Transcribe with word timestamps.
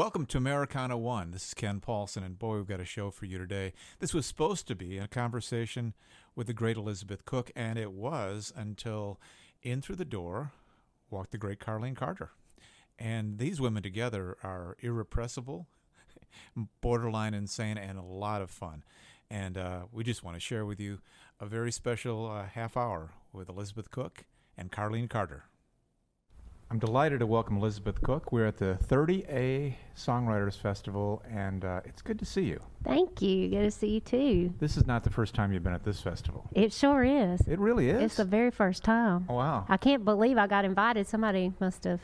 Welcome 0.00 0.24
to 0.28 0.38
Americana 0.38 0.96
One. 0.96 1.30
This 1.30 1.48
is 1.48 1.52
Ken 1.52 1.78
Paulson, 1.78 2.22
and 2.22 2.38
boy, 2.38 2.56
we've 2.56 2.66
got 2.66 2.80
a 2.80 2.86
show 2.86 3.10
for 3.10 3.26
you 3.26 3.36
today. 3.36 3.74
This 3.98 4.14
was 4.14 4.24
supposed 4.24 4.66
to 4.68 4.74
be 4.74 4.96
a 4.96 5.06
conversation 5.06 5.92
with 6.34 6.46
the 6.46 6.54
great 6.54 6.78
Elizabeth 6.78 7.26
Cook, 7.26 7.50
and 7.54 7.78
it 7.78 7.92
was 7.92 8.50
until 8.56 9.20
in 9.62 9.82
through 9.82 9.96
the 9.96 10.06
door 10.06 10.52
walked 11.10 11.32
the 11.32 11.36
great 11.36 11.60
Carlene 11.60 11.94
Carter. 11.94 12.30
And 12.98 13.36
these 13.36 13.60
women 13.60 13.82
together 13.82 14.38
are 14.42 14.74
irrepressible, 14.80 15.66
borderline 16.80 17.34
insane, 17.34 17.76
and 17.76 17.98
a 17.98 18.02
lot 18.02 18.40
of 18.40 18.50
fun. 18.50 18.84
And 19.30 19.58
uh, 19.58 19.80
we 19.92 20.02
just 20.02 20.24
want 20.24 20.34
to 20.34 20.40
share 20.40 20.64
with 20.64 20.80
you 20.80 21.00
a 21.38 21.44
very 21.44 21.70
special 21.70 22.26
uh, 22.26 22.46
half 22.46 22.74
hour 22.74 23.10
with 23.34 23.50
Elizabeth 23.50 23.90
Cook 23.90 24.24
and 24.56 24.72
Carlene 24.72 25.10
Carter. 25.10 25.44
I'm 26.72 26.78
delighted 26.78 27.18
to 27.18 27.26
welcome 27.26 27.56
Elizabeth 27.56 28.00
Cook. 28.00 28.30
We're 28.30 28.46
at 28.46 28.56
the 28.58 28.78
30A 28.86 29.74
Songwriters 29.96 30.56
Festival, 30.56 31.20
and 31.28 31.64
uh, 31.64 31.80
it's 31.84 32.00
good 32.00 32.16
to 32.20 32.24
see 32.24 32.42
you. 32.42 32.60
Thank 32.84 33.20
you. 33.20 33.48
Good 33.48 33.62
to 33.64 33.70
see 33.72 33.88
you 33.88 34.00
too. 34.00 34.54
This 34.60 34.76
is 34.76 34.86
not 34.86 35.02
the 35.02 35.10
first 35.10 35.34
time 35.34 35.52
you've 35.52 35.64
been 35.64 35.72
at 35.72 35.82
this 35.82 36.00
festival. 36.00 36.48
It 36.52 36.72
sure 36.72 37.02
is. 37.02 37.40
It 37.48 37.58
really 37.58 37.90
is. 37.90 38.00
It's 38.00 38.16
the 38.18 38.24
very 38.24 38.52
first 38.52 38.84
time. 38.84 39.26
Oh, 39.28 39.34
wow. 39.34 39.66
I 39.68 39.78
can't 39.78 40.04
believe 40.04 40.38
I 40.38 40.46
got 40.46 40.64
invited. 40.64 41.08
Somebody 41.08 41.52
must 41.58 41.82
have 41.82 42.02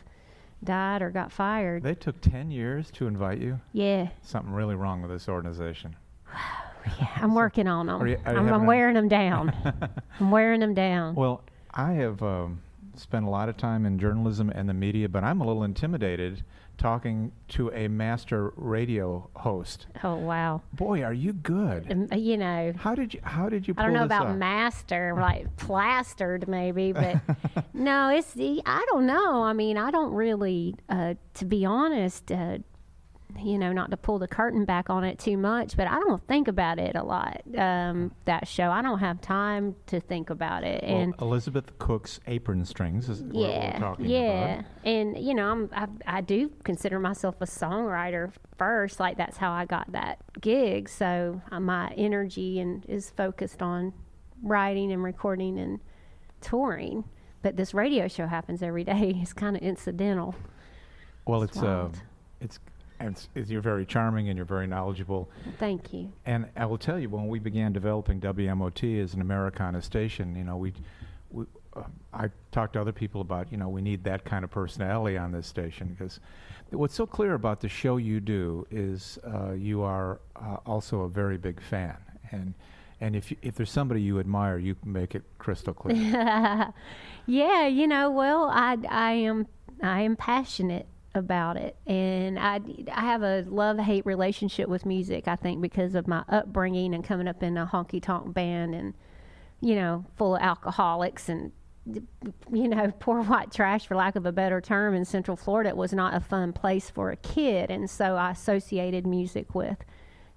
died 0.65 1.01
or 1.01 1.11
got 1.11 1.31
fired. 1.31 1.85
They 1.85 1.95
took 1.95 2.21
10 2.21 2.51
years 2.51 2.91
to 2.93 3.07
invite 3.07 3.39
you. 3.39 3.61
yeah. 3.73 4.09
Something 4.23 4.53
really 4.53 4.75
wrong 4.75 5.01
with 5.01 5.11
this 5.13 5.29
organization. 5.29 5.95
Yeah. 7.01 7.09
I'm 7.17 7.35
working 7.35 7.67
on 7.67 7.87
them. 7.87 8.01
Are 8.01 8.07
you- 8.07 8.17
are 8.25 8.37
I'm, 8.37 8.49
I'm 8.55 8.65
wearing 8.65 8.95
them 8.95 9.09
down. 9.09 9.53
I'm 10.21 10.31
wearing 10.31 10.61
them 10.61 10.73
down. 10.73 11.17
Well, 11.17 11.43
I 11.75 11.95
have 11.95 12.23
um, 12.23 12.63
spent 12.99 13.27
a 13.27 13.31
lot 13.31 13.49
of 13.49 13.57
time 13.57 13.87
in 13.87 13.99
journalism 13.99 14.51
and 14.51 14.69
the 14.69 14.75
media, 14.75 15.09
but 15.09 15.25
I'm 15.25 15.41
a 15.41 15.47
little 15.47 15.65
intimidated 15.65 16.45
talking 16.79 17.33
to 17.49 17.71
a 17.73 17.89
master 17.89 18.53
radio 18.57 19.29
host. 19.35 19.87
oh 20.05 20.17
wow. 20.17 20.63
Boy, 20.73 21.03
are 21.03 21.13
you 21.13 21.33
good! 21.33 21.91
Um, 21.91 22.09
you 22.19 22.37
know. 22.37 22.73
How 22.77 22.95
did 22.95 23.15
you? 23.15 23.21
How 23.23 23.49
did 23.49 23.67
you? 23.67 23.75
I 23.77 23.83
don't 23.85 23.93
know 23.93 24.05
about 24.05 24.27
off? 24.29 24.37
master, 24.37 25.15
like 25.19 25.57
plastered 25.57 26.49
maybe, 26.49 26.93
but 26.93 27.21
no, 27.75 28.11
it's 28.11 28.33
the 28.35 28.63
I 28.67 28.85
don't 28.91 29.07
know. 29.07 29.43
I 29.43 29.53
mean, 29.53 29.79
I 29.79 29.91
don't 29.91 30.13
really, 30.13 30.75
uh, 30.89 31.15
to 31.35 31.45
be 31.45 31.65
honest, 31.65 32.31
uh, 32.31 32.59
you 33.41 33.59
know, 33.59 33.73
not 33.73 33.91
to 33.91 33.97
pull 33.97 34.19
the 34.19 34.29
curtain 34.29 34.65
back 34.65 34.91
on 34.91 35.05
it 35.05 35.19
too 35.19 35.37
much, 35.37 35.77
but 35.77 35.87
I 35.87 35.99
don't 36.01 36.27
think 36.27 36.49
about 36.49 36.79
it 36.79 36.97
a 36.97 37.03
lot. 37.03 37.43
Um, 37.57 38.13
that 38.25 38.47
show, 38.49 38.71
I 38.71 38.83
don't 38.83 38.99
have 39.01 39.21
time 39.21 39.77
to 39.87 40.01
think 40.01 40.31
about 40.31 40.65
it, 40.65 40.83
Well, 40.83 40.97
and 40.97 41.15
Elizabeth 41.21 41.79
Cook's 41.79 42.21
apron 42.27 42.65
strings 42.65 43.09
is 43.09 43.23
what 43.23 43.35
we're 43.35 43.49
yeah, 43.49 43.79
talking 43.79 44.07
yeah, 44.07 44.55
about. 44.61 44.65
and 44.85 45.19
you 45.19 45.35
know, 45.35 45.51
I'm 45.51 45.71
I, 45.73 46.19
I 46.19 46.21
do 46.21 46.51
consider 46.65 46.99
myself 46.99 47.37
a 47.41 47.47
songwriter 47.47 48.33
first. 48.59 49.01
Like 49.01 49.17
that's 49.17 49.37
how 49.37 49.53
I 49.53 49.65
got 49.65 49.91
that 49.93 50.19
gig. 50.41 50.89
So 50.89 51.41
uh, 51.51 51.61
my 51.61 51.93
energy 51.97 52.61
and 52.61 52.85
is 52.89 53.11
focused 53.11 53.63
on 53.63 53.93
writing 54.43 54.93
and 54.93 55.03
recording 55.03 55.59
and 55.59 55.81
touring. 56.41 57.05
But 57.43 57.57
this 57.57 57.75
radio 57.75 58.09
show 58.09 58.27
happens 58.27 58.63
every 58.63 58.85
day. 58.93 59.19
It's 59.23 59.33
kind 59.33 59.57
of 59.57 59.63
incidental. 59.63 60.35
Well, 61.27 61.43
It's 61.43 61.57
it's 61.57 61.65
uh, 61.65 61.89
it's, 62.41 62.59
it's 63.01 63.29
you're 63.35 63.61
very 63.61 63.87
charming 63.87 64.29
and 64.29 64.37
you're 64.37 64.47
very 64.47 64.67
knowledgeable. 64.67 65.31
Thank 65.59 65.93
you. 65.93 66.13
And 66.25 66.47
I 66.57 66.67
will 66.67 66.79
tell 66.79 66.99
you, 66.99 67.09
when 67.09 67.29
we 67.29 67.39
began 67.39 67.73
developing 67.73 68.21
WMOT 68.21 69.03
as 69.03 69.15
an 69.15 69.21
Americana 69.21 69.83
station, 69.83 70.35
you 70.35 70.45
know, 70.45 70.57
we, 70.57 70.73
we 71.31 71.45
uh, 71.75 71.83
I 72.13 72.31
talked 72.53 72.75
to 72.75 72.81
other 72.81 72.93
people 72.93 73.21
about, 73.21 73.51
you 73.51 73.59
know, 73.59 73.69
we 73.69 73.83
need 73.83 74.05
that 74.05 74.25
kind 74.25 74.45
of 74.45 74.51
personality 74.51 75.19
on 75.19 75.33
this 75.33 75.47
station 75.47 75.89
because 75.89 76.21
what's 76.71 76.95
so 76.95 77.07
clear 77.07 77.35
about 77.35 77.61
the 77.61 77.69
show 77.69 77.99
you 77.99 78.21
do 78.21 78.67
is 78.71 79.19
uh, 79.27 79.53
you 79.53 79.83
are 79.83 80.21
uh, 80.37 80.57
also 80.65 81.03
a 81.03 81.09
very 81.09 81.37
big 81.37 81.61
fan, 81.63 81.97
and 82.31 82.55
and 83.01 83.15
if 83.15 83.31
you, 83.31 83.37
if 83.43 83.55
there's 83.57 83.71
somebody 83.71 84.01
you 84.01 84.19
admire, 84.19 84.59
you 84.59 84.77
make 84.85 85.15
it 85.15 85.23
crystal 85.39 85.75
clear. 85.75 85.97
yeah, 87.27 87.67
you 87.67 87.87
know, 87.87 88.11
well, 88.11 88.45
I 88.45 88.79
I 88.89 89.13
am 89.13 89.47
I 89.83 90.01
am 90.01 90.17
passionate 90.17 90.87
about 91.17 91.57
it, 91.57 91.77
and 91.87 92.39
I 92.39 92.61
I 92.93 93.01
have 93.03 93.23
a 93.23 93.45
love 93.49 93.79
hate 93.79 94.07
relationship 94.07 94.69
with 94.69 94.87
music. 94.87 95.27
I 95.27 95.37
think 95.37 95.61
because 95.61 95.95
of 95.95 96.07
my 96.07 96.25
upbringing 96.29 96.95
and 96.95 97.03
coming 97.03 97.29
up 97.29 97.43
in 97.43 97.57
a 97.57 97.67
honky 97.67 98.03
tonk 98.03 98.33
band, 98.33 98.75
and 98.75 98.95
you 99.61 99.75
know, 99.75 100.05
full 100.17 100.37
of 100.37 100.43
alcoholics 100.43 101.29
and 101.29 101.53
you 102.53 102.69
know, 102.69 102.93
poor 103.01 103.23
white 103.23 103.53
trash, 103.53 103.87
for 103.87 103.97
lack 103.97 104.17
of 104.17 104.27
a 104.27 104.33
better 104.33 104.61
term, 104.61 104.95
in 104.95 105.05
Central 105.05 105.37
Florida. 105.37 105.71
It 105.71 105.77
was 105.77 105.93
not 105.93 106.15
a 106.15 106.21
fun 106.21 106.53
place 106.53 106.91
for 106.91 107.11
a 107.11 107.17
kid, 107.17 107.71
and 107.71 107.89
so 107.91 108.17
I 108.17 108.31
associated 108.31 109.07
music 109.07 109.55
with 109.55 109.79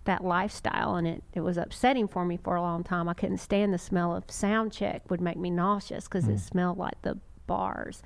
that 0.05 0.23
lifestyle 0.23 0.95
and 0.95 1.05
it, 1.07 1.23
it 1.33 1.41
was 1.41 1.57
upsetting 1.57 2.07
for 2.07 2.25
me 2.25 2.35
for 2.35 2.55
a 2.55 2.61
long 2.61 2.83
time 2.83 3.07
i 3.07 3.13
couldn't 3.13 3.37
stand 3.37 3.73
the 3.73 3.77
smell 3.77 4.15
of 4.15 4.23
sound 4.31 4.71
check 4.71 5.07
would 5.11 5.21
make 5.21 5.37
me 5.37 5.51
nauseous 5.51 6.05
because 6.05 6.27
it 6.27 6.37
mm. 6.37 6.39
smelled 6.39 6.77
like 6.79 6.99
the 7.03 7.15
bars 7.45 8.01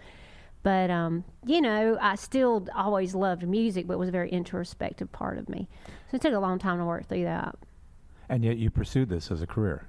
but 0.63 0.89
um, 0.89 1.23
you 1.45 1.61
know 1.61 1.97
i 2.01 2.15
still 2.15 2.67
always 2.75 3.13
loved 3.13 3.47
music 3.47 3.85
but 3.85 3.93
it 3.93 3.99
was 3.99 4.09
a 4.09 4.11
very 4.13 4.29
introspective 4.31 5.11
part 5.11 5.37
of 5.37 5.47
me 5.49 5.67
so 6.09 6.15
it 6.15 6.21
took 6.21 6.33
a 6.33 6.39
long 6.39 6.57
time 6.57 6.79
to 6.79 6.85
work 6.85 7.07
through 7.07 7.23
that 7.23 7.55
and 8.29 8.43
yet 8.43 8.57
you 8.57 8.69
pursued 8.69 9.09
this 9.09 9.31
as 9.31 9.41
a 9.41 9.47
career. 9.47 9.85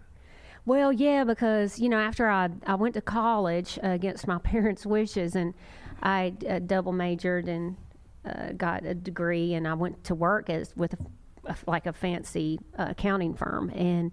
well, 0.67 0.93
yeah, 0.93 1.25
because 1.25 1.79
you 1.79 1.89
know, 1.89 1.99
after 1.99 2.29
I 2.29 2.51
I 2.67 2.75
went 2.75 2.95
to 2.95 3.01
college 3.01 3.79
uh, 3.83 3.89
against 3.89 4.27
my 4.27 4.39
parents' 4.53 4.85
wishes, 4.85 5.35
and 5.35 5.55
I 6.03 6.35
uh, 6.49 6.59
double 6.59 6.93
majored 6.93 7.49
and 7.49 7.77
uh, 8.25 8.53
got 8.53 8.85
a 8.85 8.95
degree, 8.95 9.55
and 9.55 9.67
I 9.67 9.75
went 9.75 10.05
to 10.05 10.15
work 10.15 10.51
as 10.51 10.75
with 10.77 10.95
a, 10.95 11.53
a, 11.53 11.57
like 11.67 11.87
a 11.87 11.93
fancy 11.93 12.59
uh, 12.79 12.87
accounting 12.91 13.35
firm, 13.35 13.71
and 13.71 14.13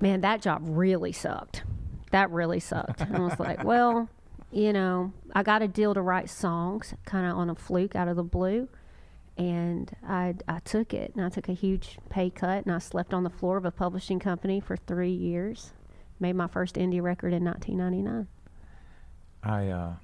man, 0.00 0.20
that 0.22 0.42
job 0.42 0.62
really 0.64 1.12
sucked. 1.12 1.62
That 2.10 2.30
really 2.30 2.60
sucked. 2.60 3.02
I 3.02 3.20
was 3.20 3.38
like, 3.38 3.62
well, 3.72 4.08
you 4.52 4.72
know, 4.72 5.12
I 5.34 5.42
got 5.42 5.62
a 5.62 5.68
deal 5.68 5.94
to 5.94 6.02
write 6.02 6.30
songs, 6.30 6.94
kind 7.04 7.30
of 7.30 7.36
on 7.36 7.50
a 7.50 7.54
fluke 7.54 7.94
out 7.94 8.08
of 8.08 8.16
the 8.16 8.24
blue. 8.24 8.68
And 9.36 9.90
I, 10.06 10.34
I 10.46 10.58
took 10.58 10.92
it, 10.92 11.12
and 11.14 11.24
I 11.24 11.30
took 11.30 11.48
a 11.48 11.54
huge 11.54 11.98
pay 12.10 12.28
cut, 12.30 12.66
and 12.66 12.74
I 12.74 12.78
slept 12.78 13.14
on 13.14 13.22
the 13.22 13.30
floor 13.30 13.56
of 13.56 13.64
a 13.64 13.70
publishing 13.70 14.18
company 14.18 14.60
for 14.60 14.76
three 14.76 15.12
years 15.12 15.72
made 16.20 16.36
my 16.36 16.46
first 16.46 16.76
indie 16.76 17.02
record 17.02 17.32
in 17.32 17.44
1999. 17.44 18.28
I 19.42 19.68
uh, 19.68 19.94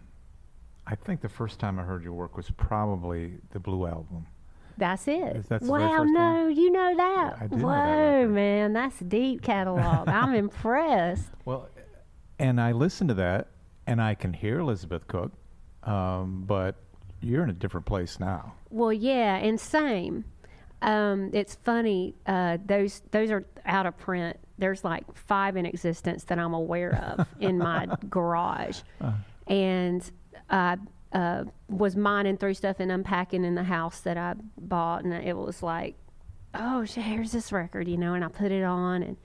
I 0.87 0.95
think 0.95 1.21
the 1.21 1.29
first 1.29 1.61
time 1.61 1.79
I 1.79 1.83
heard 1.83 2.03
your 2.03 2.15
work 2.15 2.37
was 2.37 2.51
probably 2.51 3.35
the 3.51 3.61
Blue 3.61 3.87
album. 3.87 4.27
That's 4.79 5.09
it. 5.09 5.49
that 5.49 5.61
the 5.61 5.67
very 5.67 5.87
wow, 5.87 6.05
no, 6.05 6.45
one? 6.45 6.57
you 6.57 6.71
know 6.71 6.95
that. 6.97 7.37
I 7.41 7.47
do 7.47 7.57
know 7.57 7.67
Whoa, 7.67 8.23
that 8.23 8.29
man, 8.29 8.73
that's 8.73 9.01
a 9.01 9.05
deep 9.05 9.43
catalog. 9.43 10.09
I'm 10.09 10.35
impressed. 10.45 11.31
Well, 11.45 11.69
and 12.39 12.61
I 12.61 12.73
listened 12.73 13.09
to 13.09 13.15
that, 13.15 13.49
and 13.87 14.01
I 14.01 14.15
can 14.15 14.33
hear 14.33 14.59
Elizabeth 14.59 15.07
Cook, 15.07 15.33
um, 15.83 16.45
but 16.47 16.77
you're 17.21 17.43
in 17.43 17.51
a 17.51 17.55
different 17.55 17.87
place 17.87 18.19
now. 18.21 18.55
Well, 18.71 18.93
yeah, 18.93 19.37
and 19.37 19.59
same. 19.59 20.25
Um, 20.83 21.31
it's 21.33 21.55
funny. 21.55 22.15
Uh, 22.27 22.59
those 22.65 23.03
those 23.11 23.31
are 23.31 23.47
out 23.65 23.87
of 23.87 23.97
print. 23.97 24.39
There's 24.59 24.85
like 24.85 25.05
five 25.15 25.57
in 25.57 25.67
existence 25.67 26.25
that 26.25 26.39
I'm 26.39 26.55
aware 26.55 26.95
of 27.19 27.27
in 27.41 27.59
my 27.59 27.89
garage, 28.11 28.81
and 29.47 30.11
I 30.51 30.77
uh, 31.13 31.45
was 31.69 31.97
mining 31.97 32.37
through 32.37 32.55
stuff 32.55 32.77
and 32.79 32.93
unpacking 32.93 33.45
in 33.45 33.55
the 33.55 33.65
house 33.65 34.01
that 34.01 34.17
I 34.17 34.35
bought, 34.59 35.05
and 35.05 35.15
it 35.15 35.37
was 35.37 35.63
like, 35.63 35.97
oh, 36.55 36.83
here's 36.83 37.33
this 37.33 37.53
record, 37.53 37.89
you 37.89 37.97
know, 37.97 38.15
and 38.15 38.25
I 38.25 38.29
put 38.29 38.53
it 38.53 38.65
on 38.65 39.03
and 39.03 39.17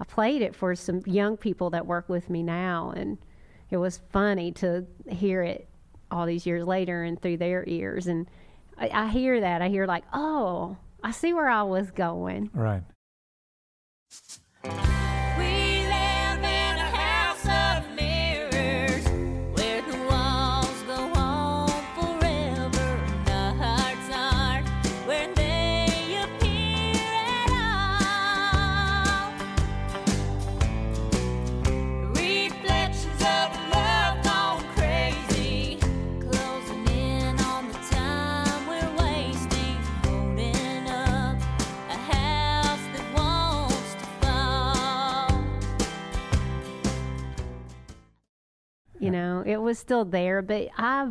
I 0.00 0.04
played 0.04 0.42
it 0.42 0.54
for 0.54 0.74
some 0.74 1.02
young 1.06 1.36
people 1.36 1.70
that 1.70 1.86
work 1.86 2.08
with 2.08 2.30
me 2.30 2.42
now, 2.42 2.92
and 2.96 3.18
it 3.70 3.76
was 3.76 4.00
funny 4.10 4.52
to 4.52 4.86
hear 5.08 5.42
it 5.42 5.68
all 6.10 6.26
these 6.26 6.46
years 6.46 6.66
later 6.66 7.02
and 7.02 7.20
through 7.20 7.36
their 7.36 7.64
ears. 7.66 8.06
And 8.06 8.28
I, 8.78 8.88
I 8.92 9.08
hear 9.08 9.40
that. 9.40 9.62
I 9.62 9.68
hear 9.68 9.86
like, 9.86 10.04
oh, 10.12 10.76
I 11.02 11.10
see 11.10 11.32
where 11.32 11.48
I 11.48 11.62
was 11.62 11.90
going. 11.90 12.50
Right. 12.54 12.82
You 49.00 49.10
know, 49.10 49.42
it 49.46 49.56
was 49.58 49.78
still 49.78 50.04
there, 50.04 50.42
but 50.42 50.68
I 50.76 51.08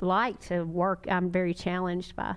like 0.00 0.40
to 0.48 0.64
work. 0.64 1.06
I'm 1.10 1.30
very 1.30 1.54
challenged 1.54 2.14
by 2.16 2.36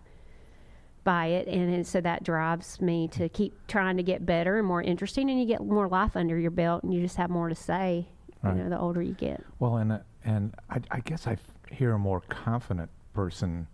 by 1.04 1.28
it, 1.28 1.48
and 1.48 1.74
it, 1.74 1.88
so 1.88 2.02
that 2.02 2.24
drives 2.24 2.82
me 2.82 3.08
to 3.08 3.30
keep 3.30 3.54
trying 3.68 3.96
to 3.96 4.04
get 4.04 4.26
better 4.26 4.58
and 4.58 4.68
more 4.68 4.82
interesting, 4.82 5.30
and 5.30 5.40
you 5.40 5.46
get 5.46 5.62
more 5.66 5.88
life 5.88 6.18
under 6.18 6.38
your 6.38 6.52
belt, 6.52 6.84
and 6.84 6.94
you 6.94 7.02
just 7.02 7.16
have 7.16 7.30
more 7.30 7.48
to 7.48 7.56
say. 7.56 8.08
Right. 8.44 8.56
You 8.58 8.64
know, 8.64 8.70
the 8.70 8.80
older 8.80 9.02
you 9.02 9.14
get. 9.14 9.42
Well, 9.60 9.78
and 9.78 9.94
uh, 9.94 10.00
and 10.26 10.54
I, 10.70 10.82
I 10.92 11.00
guess 11.00 11.26
I 11.26 11.34
f- 11.34 11.40
hear 11.72 11.94
a 11.94 12.00
more 12.00 12.22
confident 12.22 12.90
person 13.14 13.68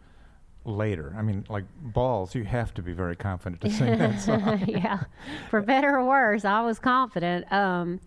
later. 0.64 1.14
I 1.18 1.22
mean, 1.22 1.46
like 1.50 1.66
balls, 1.82 2.36
you 2.36 2.44
have 2.44 2.74
to 2.76 2.82
be 2.82 2.94
very 2.94 3.16
confident 3.16 3.62
to 3.62 3.70
sing 3.72 3.98
that 3.98 4.22
song. 4.22 4.64
yeah, 4.68 5.04
for 5.50 5.62
better 5.62 5.98
or 5.98 6.06
worse, 6.06 6.46
I 6.46 6.62
was 6.62 6.80
confident. 6.80 7.52
Um, 7.52 8.00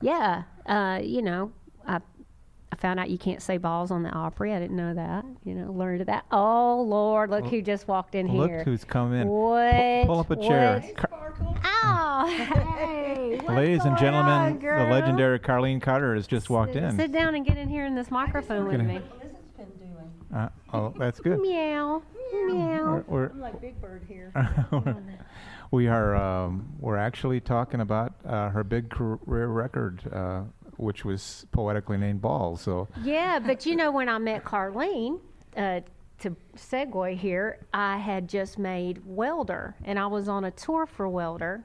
yeah, 0.00 0.42
uh, 0.66 1.00
you 1.02 1.22
know, 1.22 1.52
I 1.86 2.00
I 2.72 2.76
found 2.76 2.98
out 2.98 3.10
you 3.10 3.18
can't 3.18 3.42
say 3.42 3.58
balls 3.58 3.90
on 3.90 4.02
the 4.02 4.08
Opry. 4.10 4.54
I 4.54 4.58
didn't 4.58 4.76
know 4.76 4.94
that. 4.94 5.26
You 5.44 5.54
know, 5.54 5.70
learned 5.72 6.06
that. 6.06 6.24
Oh 6.32 6.80
Lord, 6.82 7.28
look 7.28 7.44
who 7.46 7.60
just 7.60 7.86
walked 7.86 8.14
in 8.14 8.34
Look 8.34 8.48
here. 8.48 8.58
Look 8.58 8.66
who's 8.66 8.82
come 8.82 9.12
in. 9.12 9.26
Pu- 9.26 9.32
What? 9.32 10.06
pull 10.06 10.18
up 10.20 10.30
a 10.30 10.36
chair. 10.36 10.82
Car- 10.96 11.10
Oh, 11.84 12.26
hey. 12.78 13.40
Ladies 13.48 13.84
and 13.84 13.96
gentlemen, 13.98 14.32
on, 14.32 14.58
the 14.60 14.86
legendary 14.90 15.38
Carlene 15.38 15.80
Carter 15.82 16.14
has 16.14 16.26
just 16.26 16.48
walked 16.50 16.74
Sit- 16.74 16.82
in. 16.82 16.96
Sit 16.96 17.12
down 17.12 17.34
and 17.34 17.44
get 17.44 17.56
in 17.58 17.68
here 17.68 17.84
in 17.84 17.94
this 17.94 18.10
microphone 18.10 18.68
with 18.68 18.80
me. 18.80 19.00
Uh, 20.34 20.48
oh, 20.72 20.94
that's 20.98 21.20
good. 21.20 21.40
Meow, 21.40 22.02
meow. 22.46 22.54
We're, 22.54 23.04
we're, 23.06 23.26
I'm 23.30 23.40
like 23.40 23.60
Big 23.60 23.78
Bird 23.82 24.02
here. 24.08 24.32
we 25.70 25.88
are 25.88 26.16
um, 26.16 26.72
we're 26.80 26.96
actually 26.96 27.40
talking 27.40 27.80
about 27.80 28.14
uh, 28.24 28.48
her 28.50 28.64
big 28.64 28.88
career 28.88 29.48
record, 29.48 30.02
uh, 30.12 30.42
which 30.76 31.04
was 31.04 31.46
poetically 31.52 31.96
named 31.96 32.20
Balls. 32.20 32.62
So 32.62 32.88
Yeah, 33.02 33.38
but 33.38 33.66
you 33.66 33.76
know, 33.76 33.90
when 33.90 34.08
I 34.08 34.18
met 34.18 34.44
Carlene, 34.44 35.20
uh, 35.56 35.80
to 36.20 36.36
segue 36.56 37.16
here, 37.16 37.58
I 37.74 37.98
had 37.98 38.28
just 38.28 38.58
made 38.58 39.02
Welder, 39.04 39.74
and 39.84 39.98
I 39.98 40.06
was 40.06 40.28
on 40.28 40.44
a 40.44 40.50
tour 40.52 40.86
for 40.86 41.08
Welder, 41.08 41.64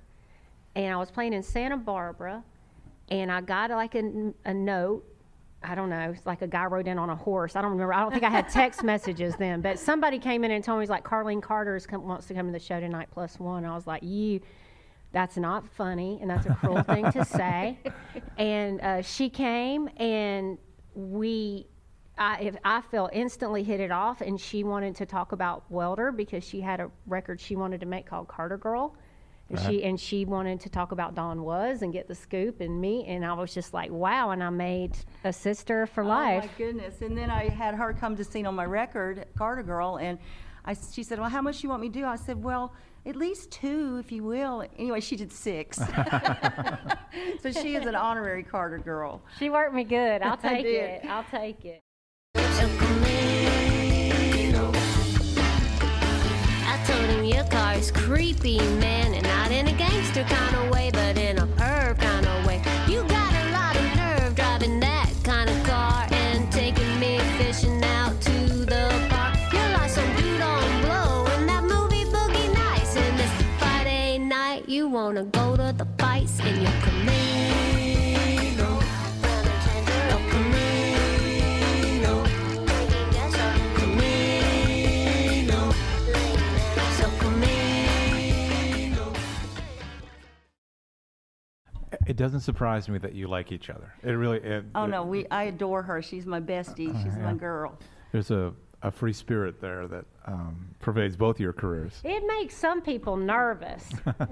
and 0.76 0.94
I 0.94 0.98
was 0.98 1.12
playing 1.12 1.34
in 1.34 1.44
Santa 1.44 1.78
Barbara, 1.78 2.44
and 3.10 3.32
I 3.32 3.42
got 3.42 3.70
like 3.70 3.96
a, 3.96 4.34
a 4.46 4.54
note. 4.54 5.06
I 5.64 5.74
don't 5.76 5.90
know, 5.90 6.12
it's 6.12 6.26
like 6.26 6.44
a 6.44 6.48
guy 6.48 6.66
rode 6.66 6.88
in 6.88 7.00
on 7.00 7.10
a 7.10 7.16
horse. 7.16 7.56
I 7.56 7.62
don't 7.62 7.72
remember. 7.72 7.94
I 7.94 8.02
don't 8.02 8.12
think 8.12 8.24
I 8.24 8.30
had 8.30 8.48
text 8.50 8.84
messages 8.84 9.36
then, 9.36 9.62
but 9.62 9.80
somebody 9.80 10.20
came 10.20 10.44
in 10.44 10.52
and 10.52 10.64
told 10.64 10.80
me, 10.80 10.84
he's 10.84 10.90
like, 10.90 11.04
Carlene 11.04 11.42
Carter 11.42 11.80
wants 11.94 12.28
to 12.28 12.34
come 12.34 12.46
to 12.48 12.52
the 12.52 12.60
show 12.60 12.80
tonight, 12.80 13.10
plus 13.12 13.40
one. 13.40 13.66
I 13.66 13.74
was 13.74 13.88
like, 13.88 14.04
you 14.04 14.42
that's 15.18 15.36
not 15.36 15.68
funny 15.68 16.20
and 16.22 16.30
that's 16.30 16.46
a 16.46 16.54
cruel 16.54 16.84
thing 16.84 17.12
to 17.12 17.26
say 17.26 17.80
and 18.38 18.80
uh, 18.82 19.02
she 19.02 19.32
came 19.32 19.90
and 19.98 20.60
we 20.94 21.66
I, 22.20 22.40
if 22.42 22.56
I 22.64 22.82
felt 22.82 23.10
instantly 23.14 23.64
hit 23.64 23.80
it 23.80 23.90
off 23.90 24.22
and 24.22 24.40
she 24.40 24.64
wanted 24.64 24.96
to 24.98 25.08
talk 25.08 25.32
about 25.32 25.64
welder 25.72 26.12
because 26.12 26.44
she 26.44 26.62
had 26.62 26.80
a 26.80 26.92
record 27.08 27.42
she 27.42 27.56
wanted 27.56 27.80
to 27.80 27.88
make 27.88 28.06
called 28.06 28.28
carter 28.28 28.58
girl 28.58 28.96
and 29.50 29.60
she 29.60 29.84
and 29.84 30.00
she 30.00 30.24
wanted 30.24 30.60
to 30.60 30.70
talk 30.70 30.92
about 30.92 31.16
Don 31.16 31.42
Was 31.42 31.82
and 31.82 31.92
get 31.92 32.08
the 32.08 32.14
scoop 32.14 32.62
and 32.62 32.80
me 32.80 33.06
and 33.08 33.26
I 33.26 33.34
was 33.34 33.52
just 33.56 33.74
like 33.74 33.90
wow 33.90 34.30
and 34.30 34.44
I 34.44 34.52
made 34.52 34.96
a 35.24 35.34
sister 35.34 35.88
for 35.88 36.04
Oh 36.04 36.10
life 36.10 36.44
Oh, 36.44 36.48
my 36.48 36.54
goodness! 36.60 37.02
And 37.02 37.18
then 37.18 37.32
I 37.32 37.50
had 37.50 37.74
her 37.74 37.92
come 37.92 38.16
to 38.18 38.24
sing 38.24 38.46
on 38.46 38.54
my 38.54 38.66
record, 38.66 39.26
Carter 39.36 39.64
Girl, 39.64 39.98
and 39.98 40.20
I, 40.64 40.76
she 40.92 41.02
said, 41.02 41.18
"Well, 41.18 41.30
how 41.30 41.42
much 41.42 41.62
do 41.62 41.64
you 41.64 41.70
want 41.70 41.82
me 41.82 41.88
to 41.88 41.94
do?" 41.94 42.06
I 42.06 42.18
said, 42.18 42.44
"Well, 42.44 42.74
at 43.08 43.16
least 43.16 43.52
two, 43.52 43.98
if 44.00 44.12
you 44.12 44.24
will." 44.24 44.64
Anyway, 44.78 45.00
she 45.00 45.16
did 45.16 45.32
six. 45.32 45.78
so 47.42 47.52
she 47.52 47.76
is 47.76 47.86
an 47.86 47.96
honorary 47.96 48.44
Carter 48.44 48.78
Girl. 48.78 49.22
she 49.40 49.50
worked 49.50 49.74
me 49.74 49.84
good 49.84 50.22
I'll 50.22 50.38
take 50.52 50.66
it 50.66 51.06
I'll 51.06 51.26
take 51.32 51.66
it 51.66 51.82
I 56.70 56.84
told 56.86 57.06
him 57.10 57.24
your 57.24 57.46
car 57.46 57.76
is 57.76 57.92
creepy, 57.92 58.58
man, 58.58 59.14
and 59.14 59.24
not 59.24 59.52
in 59.52 59.68
a 59.68 59.74
gangster 59.74 60.24
kind 60.24 60.56
of 60.56 60.70
way, 60.72 60.90
but 60.92 61.18
in 61.18 61.38
a 61.40 61.48
perv 61.48 61.87
the 76.28 76.34
fights 76.34 76.40
in 76.40 76.62
your 76.62 76.72
Camino. 76.82 78.80
El 80.10 80.20
Camino. 80.30 82.14
Camino. 83.76 85.72
So 86.98 87.10
Camino. 87.20 89.14
it 92.06 92.16
doesn't 92.16 92.42
surprise 92.42 92.90
me 92.90 92.98
that 93.00 93.14
you 93.14 93.28
like 93.28 93.52
each 93.52 93.70
other. 93.70 93.94
It 94.04 94.12
really. 94.12 94.40
It, 94.40 94.66
Oh 94.76 94.86
no, 94.86 95.04
we 95.04 95.28
I 95.28 95.44
adore 95.44 95.82
her. 95.84 96.02
She's 96.02 96.26
my 96.26 96.40
bestie. 96.42 96.94
Oh, 96.94 97.04
She's 97.04 97.16
yeah. 97.16 97.24
my 97.24 97.34
girl. 97.34 97.78
There's 98.12 98.32
a, 98.32 98.54
a 98.84 98.92
free 98.92 99.12
spirit 99.14 99.60
there 99.60 99.88
that 99.88 100.06
um, 100.28 100.70
pervades 100.80 101.16
both 101.16 101.40
your 101.40 101.52
careers. 101.52 102.00
It 102.04 102.24
makes 102.28 102.56
some 102.56 102.80
people 102.82 103.18
nervous. 103.18 103.90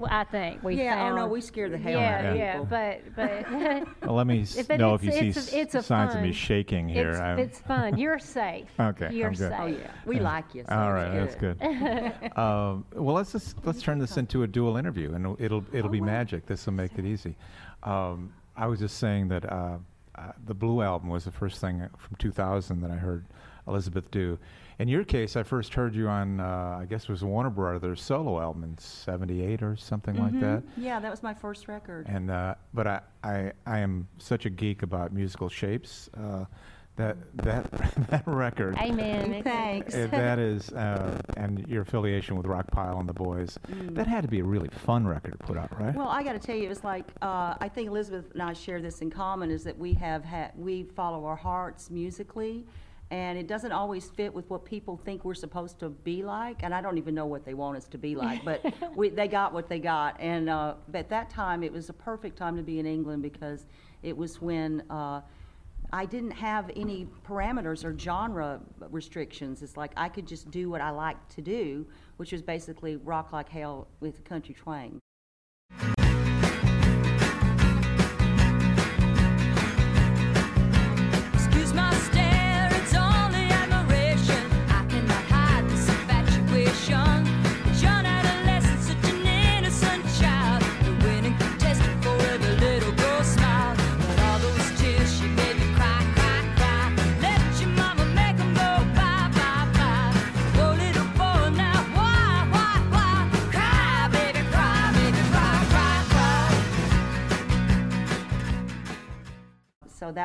I 0.08 0.22
think 0.24 0.62
we 0.62 0.76
Yeah, 0.82 1.08
oh 1.10 1.16
no, 1.16 1.26
we 1.26 1.40
scare 1.40 1.68
the 1.68 1.76
hell 1.78 1.98
yeah, 2.00 2.18
out 2.18 2.24
of 2.26 2.36
yeah, 2.36 2.52
people. 2.52 2.66
but 2.66 3.16
but 3.16 3.88
Well, 4.06 4.14
let 4.14 4.26
me 4.28 4.42
s- 4.42 4.64
But 4.66 4.78
know 4.78 4.94
if 4.94 5.02
you 5.02 5.10
it's- 5.10 5.20
see 5.34 5.40
it's 5.40 5.52
a- 5.52 5.58
it's 5.60 5.74
a 5.74 5.78
s- 5.78 5.86
signs 5.86 6.14
of 6.14 6.20
me 6.22 6.30
shaking 6.32 6.88
here. 6.88 7.10
it's, 7.38 7.56
it's 7.56 7.66
fun. 7.66 7.98
You're 7.98 8.20
safe. 8.20 8.68
Okay, 8.78 9.12
You're 9.12 9.28
I'm 9.28 9.34
good. 9.34 9.50
safe. 9.50 9.58
Oh 9.60 9.66
yeah, 9.66 9.90
we 10.04 10.20
like 10.20 10.54
you. 10.54 10.64
So 10.68 10.74
All 10.76 10.92
right, 10.92 11.12
it's 11.14 11.34
that's 11.34 11.58
good. 11.58 12.38
um, 12.38 12.84
well, 12.94 13.16
let's 13.16 13.32
just 13.32 13.56
let's 13.66 13.82
turn 13.82 13.98
this 13.98 14.16
into 14.16 14.44
a 14.44 14.46
dual 14.46 14.76
interview, 14.76 15.12
and 15.14 15.36
it'll 15.40 15.64
it'll 15.72 15.90
be 15.90 16.00
magic. 16.00 16.46
This 16.46 16.66
will 16.66 16.72
make 16.74 16.96
it 16.98 17.04
easy. 17.04 17.34
Um, 17.82 18.32
I 18.56 18.66
was 18.68 18.78
just 18.78 18.98
saying 18.98 19.26
that 19.28 19.50
uh, 19.52 19.78
uh, 20.14 20.32
the 20.46 20.54
Blue 20.54 20.82
album 20.82 21.08
was 21.08 21.24
the 21.24 21.32
first 21.32 21.60
thing 21.60 21.80
from 21.98 22.16
2000 22.18 22.80
that 22.82 22.90
I 22.92 22.96
heard 22.96 23.24
Elizabeth 23.66 24.10
do. 24.10 24.38
In 24.78 24.88
your 24.88 25.04
case, 25.04 25.36
I 25.36 25.42
first 25.42 25.72
heard 25.74 25.94
you 25.94 26.06
on 26.08 26.38
uh, 26.40 26.78
I 26.80 26.86
guess 26.88 27.04
it 27.04 27.08
was 27.08 27.24
Warner 27.24 27.50
Brothers 27.50 28.00
solo 28.02 28.40
album 28.40 28.64
in 28.64 28.76
'78 28.78 29.62
or 29.62 29.76
something 29.76 30.16
like 30.16 30.38
that. 30.40 30.62
Yeah, 30.76 31.00
that 31.00 31.10
was 31.10 31.22
my 31.22 31.32
first 31.34 31.66
record. 31.68 32.06
And 32.08 32.30
uh, 32.30 32.54
but 32.74 32.86
I, 32.86 33.00
I 33.24 33.52
I 33.66 33.78
am 33.78 34.06
such 34.18 34.44
a 34.46 34.50
geek 34.50 34.82
about 34.82 35.12
musical 35.14 35.48
shapes 35.48 36.10
uh, 36.14 36.44
that 36.96 37.16
that 37.36 37.70
that 38.10 38.22
record. 38.26 38.76
Amen. 38.76 39.32
It's 39.32 39.46
a- 39.46 39.50
Thanks. 39.50 39.94
Uh, 39.94 40.06
that 40.10 40.38
is, 40.38 40.70
uh, 40.72 41.18
and 41.38 41.66
your 41.66 41.80
affiliation 41.82 42.36
with 42.36 42.44
Rockpile 42.44 43.00
and 43.00 43.08
the 43.08 43.14
Boys, 43.14 43.58
that 43.92 44.06
had 44.06 44.22
to 44.24 44.28
be 44.28 44.40
a 44.40 44.44
really 44.44 44.68
fun 44.68 45.06
record 45.06 45.32
to 45.32 45.38
put 45.38 45.56
out, 45.56 45.78
right? 45.80 45.94
Well, 45.94 46.08
I 46.08 46.22
got 46.22 46.32
to 46.34 46.38
tell 46.38 46.56
you, 46.56 46.70
it's 46.70 46.84
like 46.84 47.06
uh, 47.22 47.54
I 47.58 47.70
think 47.70 47.88
Elizabeth 47.88 48.30
and 48.34 48.42
I 48.42 48.52
share 48.52 48.82
this 48.82 49.00
in 49.00 49.10
common 49.10 49.50
is 49.50 49.64
that 49.64 49.78
we 49.78 49.94
have 49.94 50.22
had 50.22 50.52
we 50.54 50.84
follow 50.84 51.24
our 51.24 51.36
hearts 51.36 51.88
musically, 51.90 52.66
and 53.10 53.38
it 53.38 53.46
doesn't 53.46 53.72
always 53.72 54.08
fit 54.10 54.34
with 54.34 54.50
what 54.50 54.64
people 54.64 54.96
think 54.96 55.24
we're 55.24 55.34
supposed 55.34 55.78
to 55.80 55.90
be 55.90 56.22
like. 56.24 56.62
And 56.62 56.74
I 56.74 56.80
don't 56.80 56.98
even 56.98 57.14
know 57.14 57.26
what 57.26 57.44
they 57.44 57.54
want 57.54 57.76
us 57.76 57.86
to 57.88 57.98
be 57.98 58.16
like, 58.16 58.44
but 58.44 58.64
we, 58.96 59.10
they 59.10 59.28
got 59.28 59.52
what 59.52 59.68
they 59.68 59.78
got. 59.78 60.20
And 60.20 60.50
uh, 60.50 60.74
at 60.92 61.08
that 61.10 61.30
time, 61.30 61.62
it 61.62 61.72
was 61.72 61.88
a 61.88 61.92
perfect 61.92 62.36
time 62.36 62.56
to 62.56 62.62
be 62.62 62.80
in 62.80 62.86
England 62.86 63.22
because 63.22 63.66
it 64.02 64.16
was 64.16 64.40
when. 64.40 64.82
Uh, 64.90 65.22
I 65.92 66.04
didn't 66.04 66.32
have 66.32 66.70
any 66.74 67.06
parameters 67.24 67.84
or 67.84 67.96
genre 67.96 68.60
restrictions. 68.90 69.62
It's 69.62 69.76
like 69.76 69.92
I 69.96 70.08
could 70.08 70.26
just 70.26 70.50
do 70.50 70.68
what 70.68 70.80
I 70.80 70.90
liked 70.90 71.30
to 71.36 71.42
do, 71.42 71.86
which 72.16 72.32
was 72.32 72.42
basically 72.42 72.96
rock 72.96 73.32
like 73.32 73.48
hell 73.48 73.86
with 74.00 74.24
country 74.24 74.54
twang. 74.54 75.00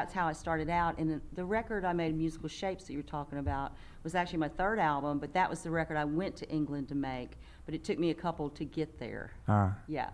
That's 0.02 0.14
how 0.16 0.28
I 0.28 0.34
started 0.34 0.68
out. 0.70 0.98
And 0.98 1.22
the- 1.34 1.46
record 1.46 1.86
I 1.86 1.94
made, 1.94 2.16
Musical 2.18 2.50
Shapes, 2.50 2.86
that 2.86 2.94
you're 2.94 3.04
talking 3.04 3.38
about, 3.38 3.74
was 4.04 4.16
actually 4.16 4.40
my 4.40 4.48
third 4.50 4.80
album, 4.80 5.20
but 5.20 5.32
that 5.34 5.48
was 5.50 5.62
the 5.62 5.70
record 5.70 5.96
I 5.96 6.06
went 6.06 6.36
to 6.38 6.50
England 6.50 6.88
to 6.90 6.96
make. 6.96 7.38
But 7.66 7.76
it 7.76 7.84
took 7.84 8.00
me 8.00 8.10
a 8.10 8.14
couple 8.16 8.50
to 8.50 8.66
get 8.66 8.98
there. 9.00 9.32
Uh, 9.48 9.72
Yeah. 9.88 10.10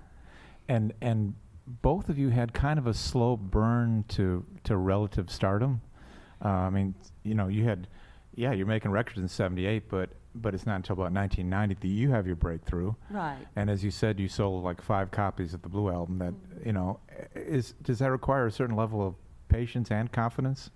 and 0.68 0.94
and 1.02 1.34
both 1.82 2.10
of 2.10 2.18
you 2.18 2.30
had 2.30 2.54
kind 2.54 2.78
of 2.80 2.88
a 2.88 2.94
slow 2.94 3.38
burn 3.38 4.04
to 4.10 4.46
to 4.66 4.76
relative 4.76 5.30
stardom. 5.32 5.80
Uh, 6.44 6.50
I 6.50 6.70
mean, 6.70 6.94
you 7.24 7.34
know, 7.36 7.48
you 7.48 7.64
had 7.64 7.88
yeah, 8.36 8.52
you're 8.52 8.68
making 8.68 8.92
records 8.92 9.20
in 9.20 9.28
'78, 9.30 9.88
but 9.90 10.10
but 10.36 10.54
it's 10.54 10.66
not 10.66 10.76
until 10.76 10.94
about 10.94 11.12
1990 11.14 11.76
that 11.76 11.88
you 11.88 12.12
have 12.12 12.28
your 12.28 12.36
breakthrough. 12.36 12.94
Right. 13.10 13.38
And 13.56 13.70
as 13.70 13.84
you 13.84 13.90
said, 13.92 14.20
you 14.20 14.28
sold 14.28 14.64
like 14.64 14.82
five 14.82 15.10
copies 15.12 15.54
of 15.54 15.62
the 15.62 15.70
Blue 15.70 15.90
album. 15.90 16.18
That 16.20 16.34
Mm-hmm. 16.34 16.68
you 16.68 16.74
know, 16.74 17.00
is 17.36 17.74
does 17.82 18.00
that 18.00 18.12
require 18.12 18.46
a 18.48 18.52
certain 18.52 18.76
level 18.76 19.06
of 19.08 19.16
patience 19.50 19.92
and 19.92 20.12
confidence? 20.12 20.70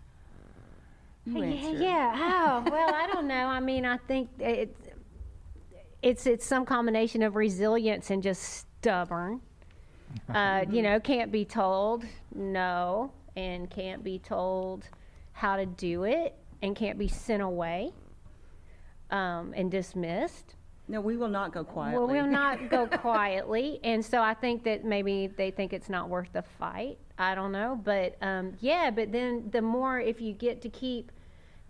You 1.25 1.43
yeah, 1.43 1.71
yeah. 1.71 2.63
Oh, 2.65 2.71
well, 2.71 2.93
I 2.93 3.07
don't 3.07 3.27
know. 3.27 3.45
I 3.47 3.59
mean, 3.59 3.85
I 3.85 3.97
think 3.97 4.29
it, 4.39 4.75
it's 6.01 6.25
it's 6.25 6.45
some 6.45 6.65
combination 6.65 7.21
of 7.21 7.35
resilience 7.35 8.09
and 8.09 8.23
just 8.23 8.41
stubborn. 8.43 9.41
Uh, 10.27 10.65
you 10.69 10.81
know, 10.81 10.99
can't 10.99 11.31
be 11.31 11.45
told 11.45 12.03
no, 12.35 13.13
and 13.37 13.69
can't 13.69 14.03
be 14.03 14.19
told 14.19 14.89
how 15.31 15.55
to 15.55 15.65
do 15.65 16.03
it, 16.03 16.35
and 16.61 16.75
can't 16.75 16.99
be 16.99 17.07
sent 17.07 17.41
away 17.41 17.93
um, 19.09 19.53
and 19.55 19.71
dismissed. 19.71 20.55
No, 20.89 20.99
we 20.99 21.15
will 21.15 21.29
not 21.29 21.53
go 21.53 21.63
quietly. 21.63 21.97
Well, 21.97 22.07
we'll 22.07 22.31
not 22.31 22.69
go 22.69 22.87
quietly, 22.97 23.79
and 23.85 24.03
so 24.03 24.21
I 24.21 24.33
think 24.33 24.65
that 24.65 24.83
maybe 24.83 25.27
they 25.27 25.49
think 25.49 25.71
it's 25.71 25.89
not 25.89 26.09
worth 26.09 26.33
the 26.33 26.41
fight. 26.41 26.97
I 27.21 27.35
don't 27.35 27.51
know, 27.51 27.79
but 27.81 28.17
um, 28.21 28.53
yeah. 28.59 28.89
But 28.89 29.11
then 29.11 29.49
the 29.51 29.61
more 29.61 29.99
if 29.99 30.19
you 30.19 30.33
get 30.33 30.61
to 30.63 30.69
keep 30.69 31.11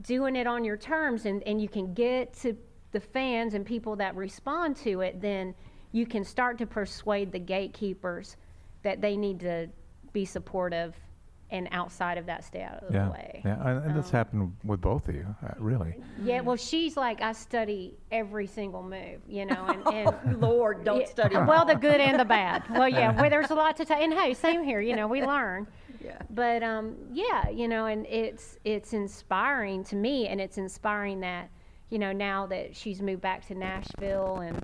doing 0.01 0.35
it 0.35 0.47
on 0.47 0.63
your 0.63 0.77
terms, 0.77 1.25
and 1.25 1.43
and 1.43 1.61
you 1.61 1.67
can 1.67 1.93
get 1.93 2.33
to 2.41 2.57
the 2.91 3.01
fans 3.01 3.53
and 3.53 3.65
people 3.65 3.95
that 3.97 4.15
respond 4.15 4.77
to 4.77 5.01
it, 5.01 5.21
then 5.21 5.53
you 5.91 6.05
can 6.05 6.23
start 6.23 6.57
to 6.59 6.65
persuade 6.65 7.31
the 7.31 7.39
gatekeepers 7.39 8.37
that 8.83 9.01
they 9.01 9.17
need 9.17 9.41
to 9.41 9.67
be 10.13 10.23
supportive 10.23 10.95
and 11.51 11.67
outside 11.71 12.17
of 12.17 12.25
that 12.27 12.43
stay 12.43 12.61
out 12.63 12.81
of 12.81 12.87
the 12.87 12.93
yeah, 12.93 13.09
way. 13.09 13.41
yeah, 13.43 13.67
and, 13.67 13.85
and 13.85 13.95
that's 13.95 14.07
Um, 14.07 14.13
happened 14.17 14.55
with 14.63 14.81
both 14.81 15.07
of 15.09 15.15
you, 15.15 15.27
uh, 15.45 15.53
really. 15.59 15.95
Yeah, 16.23 16.41
well, 16.41 16.55
she's 16.55 16.95
like 16.97 17.21
I 17.21 17.33
study 17.33 17.97
every 18.11 18.47
single 18.47 18.81
move, 18.83 19.19
you 19.27 19.45
know, 19.45 19.65
and, 19.67 20.09
and 20.09 20.41
Lord, 20.41 20.83
don't 20.83 21.01
yeah, 21.01 21.07
study. 21.07 21.35
Well, 21.51 21.65
the 21.65 21.75
good 21.75 21.99
and 21.99 22.19
the 22.19 22.25
bad. 22.25 22.63
Well, 22.69 22.87
yeah, 22.87 23.11
well, 23.19 23.29
there's 23.29 23.51
a 23.51 23.55
lot 23.55 23.75
to 23.77 23.85
take. 23.85 23.99
And 24.01 24.13
hey, 24.13 24.33
same 24.33 24.63
here. 24.63 24.79
You 24.79 24.95
know, 24.95 25.07
we 25.07 25.21
learn. 25.25 25.67
Yeah. 26.03 26.17
But 26.29 26.63
um, 26.63 26.95
yeah, 27.11 27.49
you 27.49 27.67
know, 27.67 27.85
and 27.85 28.05
it's 28.07 28.57
it's 28.63 28.93
inspiring 28.93 29.83
to 29.85 29.95
me, 29.95 30.27
and 30.27 30.39
it's 30.41 30.57
inspiring 30.57 31.19
that 31.19 31.49
you 31.91 31.99
know 31.99 32.11
now 32.11 32.47
that 32.47 32.75
she's 32.75 33.01
moved 33.01 33.21
back 33.21 33.45
to 33.47 33.53
Nashville, 33.55 34.37
and 34.37 34.57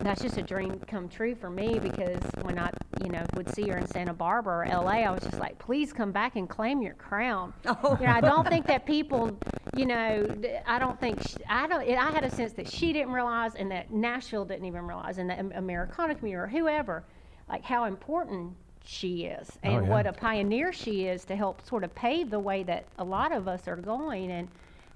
that's 0.00 0.20
just 0.20 0.36
a 0.36 0.42
dream 0.42 0.78
come 0.86 1.08
true 1.08 1.34
for 1.34 1.48
me 1.48 1.78
because 1.78 2.20
when 2.42 2.58
I 2.58 2.70
you 3.02 3.08
know 3.08 3.24
would 3.34 3.48
see 3.54 3.68
her 3.68 3.78
in 3.78 3.86
Santa 3.86 4.12
Barbara 4.12 4.58
or 4.58 4.64
L.A., 4.64 5.04
I 5.04 5.10
was 5.10 5.22
just 5.22 5.38
like, 5.38 5.58
please 5.58 5.92
come 5.92 6.12
back 6.12 6.36
and 6.36 6.48
claim 6.48 6.82
your 6.82 6.94
crown. 6.94 7.54
Oh. 7.66 7.96
You 8.00 8.06
know, 8.06 8.12
I 8.12 8.20
don't 8.20 8.46
think 8.48 8.66
that 8.66 8.86
people, 8.86 9.38
you 9.76 9.86
know, 9.86 10.26
I 10.66 10.78
don't 10.78 10.98
think 11.00 11.22
sh 11.22 11.36
I 11.48 11.66
don't. 11.68 11.88
I 11.88 12.10
had 12.10 12.24
a 12.24 12.30
sense 12.30 12.52
that 12.54 12.68
she 12.68 12.92
didn't 12.92 13.12
realize, 13.12 13.54
and 13.54 13.70
that 13.70 13.92
Nashville 13.92 14.44
didn't 14.44 14.64
even 14.66 14.86
realize, 14.86 15.18
and 15.18 15.30
the 15.30 15.38
Americana 15.56 16.14
community 16.14 16.34
or 16.42 16.46
whoever, 16.48 17.04
like 17.48 17.62
how 17.62 17.84
important 17.84 18.52
she 18.84 19.24
is 19.26 19.58
and 19.62 19.74
Oh, 19.74 19.80
yeah. 19.82 19.88
what 19.88 20.06
a 20.06 20.12
pioneer 20.12 20.72
she 20.72 21.06
is 21.06 21.24
to 21.26 21.36
help 21.36 21.64
sort 21.66 21.84
of 21.84 21.94
pave 21.94 22.30
the 22.30 22.38
way 22.40 22.62
that 22.62 22.86
a 22.98 23.04
lot 23.04 23.32
of 23.32 23.46
us 23.46 23.68
are 23.68 23.76
going. 23.76 24.30
And 24.32 24.48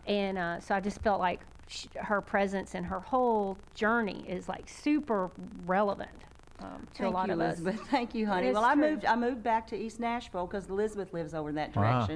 and 0.07 0.39
uh, 0.39 0.61
so 0.61 0.75
I 0.75 0.81
just 0.81 1.01
felt 1.03 1.21
like 1.21 1.41
sh- 1.73 1.87
her 1.97 2.21
presence 2.21 2.75
and 2.75 2.87
her 2.87 3.01
whole 3.01 3.59
journey 3.75 4.25
is 4.29 4.49
like 4.49 4.69
super 4.69 5.31
relevant 5.67 6.11
um, 6.61 6.87
to 6.95 7.03
Thank 7.03 7.13
a 7.13 7.17
lot 7.17 7.27
you, 7.29 7.35
of 7.35 7.41
us. 7.41 7.59
Elizabeth. 7.59 7.87
Thank 7.91 8.15
you, 8.15 8.27
honey. 8.27 8.49
It's 8.49 8.55
well, 8.55 8.65
I 8.65 8.75
moved. 8.75 9.05
I 9.05 9.17
moved 9.17 9.43
back 9.43 9.67
to 9.69 9.77
East 9.77 9.99
Nashville 9.99 10.47
because 10.47 10.69
Elizabeth 10.69 11.13
lives 11.13 11.35
over 11.35 11.49
in 11.49 11.55
that 11.57 11.75
Wow. 11.75 12.07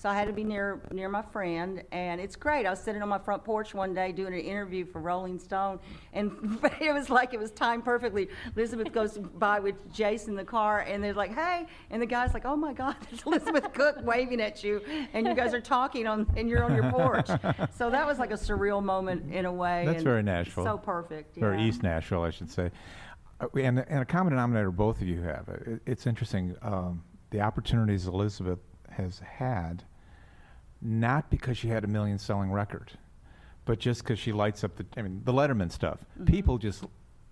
So 0.00 0.08
I 0.08 0.14
had 0.14 0.28
to 0.28 0.32
be 0.32 0.44
near 0.44 0.80
near 0.92 1.10
my 1.10 1.20
friend, 1.20 1.82
and 1.92 2.22
it's 2.22 2.34
great. 2.34 2.64
I 2.64 2.70
was 2.70 2.80
sitting 2.80 3.02
on 3.02 3.10
my 3.10 3.18
front 3.18 3.44
porch 3.44 3.74
one 3.74 3.92
day 3.92 4.12
doing 4.12 4.32
an 4.32 4.40
interview 4.40 4.86
for 4.86 4.98
Rolling 4.98 5.38
Stone, 5.38 5.78
and 6.14 6.58
it 6.80 6.94
was 6.94 7.10
like 7.10 7.34
it 7.34 7.38
was 7.38 7.50
timed 7.50 7.84
perfectly. 7.84 8.30
Elizabeth 8.56 8.94
goes 8.94 9.18
by 9.18 9.60
with 9.60 9.92
Jason 9.92 10.30
in 10.30 10.36
the 10.36 10.44
car, 10.44 10.80
and 10.88 11.04
they're 11.04 11.12
like, 11.12 11.34
"Hey," 11.34 11.66
and 11.90 12.00
the 12.00 12.06
guy's 12.06 12.32
like, 12.32 12.46
"Oh 12.46 12.56
my 12.56 12.72
God, 12.72 12.96
it's 13.12 13.24
Elizabeth 13.24 13.74
Cook 13.74 13.96
waving 14.02 14.40
at 14.40 14.64
you, 14.64 14.80
and 15.12 15.26
you 15.26 15.34
guys 15.34 15.52
are 15.52 15.60
talking 15.60 16.06
on, 16.06 16.26
and 16.34 16.48
you're 16.48 16.64
on 16.64 16.74
your 16.74 16.90
porch." 16.90 17.28
So 17.76 17.90
that 17.90 18.06
was 18.06 18.18
like 18.18 18.30
a 18.30 18.38
surreal 18.38 18.82
moment 18.82 19.30
in 19.30 19.44
a 19.44 19.52
way. 19.52 19.82
That's 19.84 19.96
and 19.96 20.04
very 20.04 20.22
Nashville. 20.22 20.64
So 20.64 20.78
perfect. 20.78 21.36
or. 21.36 21.54
East 21.54 21.82
Nashville, 21.82 22.22
I 22.22 22.30
should 22.30 22.50
say. 22.50 22.70
Uh, 23.38 23.48
and, 23.54 23.80
and 23.80 24.00
a 24.00 24.06
common 24.06 24.32
denominator 24.32 24.70
both 24.70 25.02
of 25.02 25.08
you 25.08 25.20
have. 25.20 25.46
It, 25.48 25.82
it's 25.84 26.06
interesting 26.06 26.56
um, 26.62 27.02
the 27.32 27.42
opportunities 27.42 28.06
Elizabeth 28.06 28.60
has 28.90 29.20
had, 29.20 29.84
not 30.82 31.30
because 31.30 31.58
she 31.58 31.68
had 31.68 31.84
a 31.84 31.86
million 31.86 32.18
selling 32.18 32.50
record, 32.50 32.92
but 33.64 33.78
just 33.78 34.02
because 34.02 34.18
she 34.18 34.32
lights 34.32 34.64
up 34.64 34.76
the. 34.76 34.86
I 34.96 35.02
mean, 35.02 35.22
the 35.24 35.32
Letterman 35.32 35.70
stuff. 35.70 36.00
Mm-hmm. 36.14 36.24
People 36.24 36.58
just, 36.58 36.84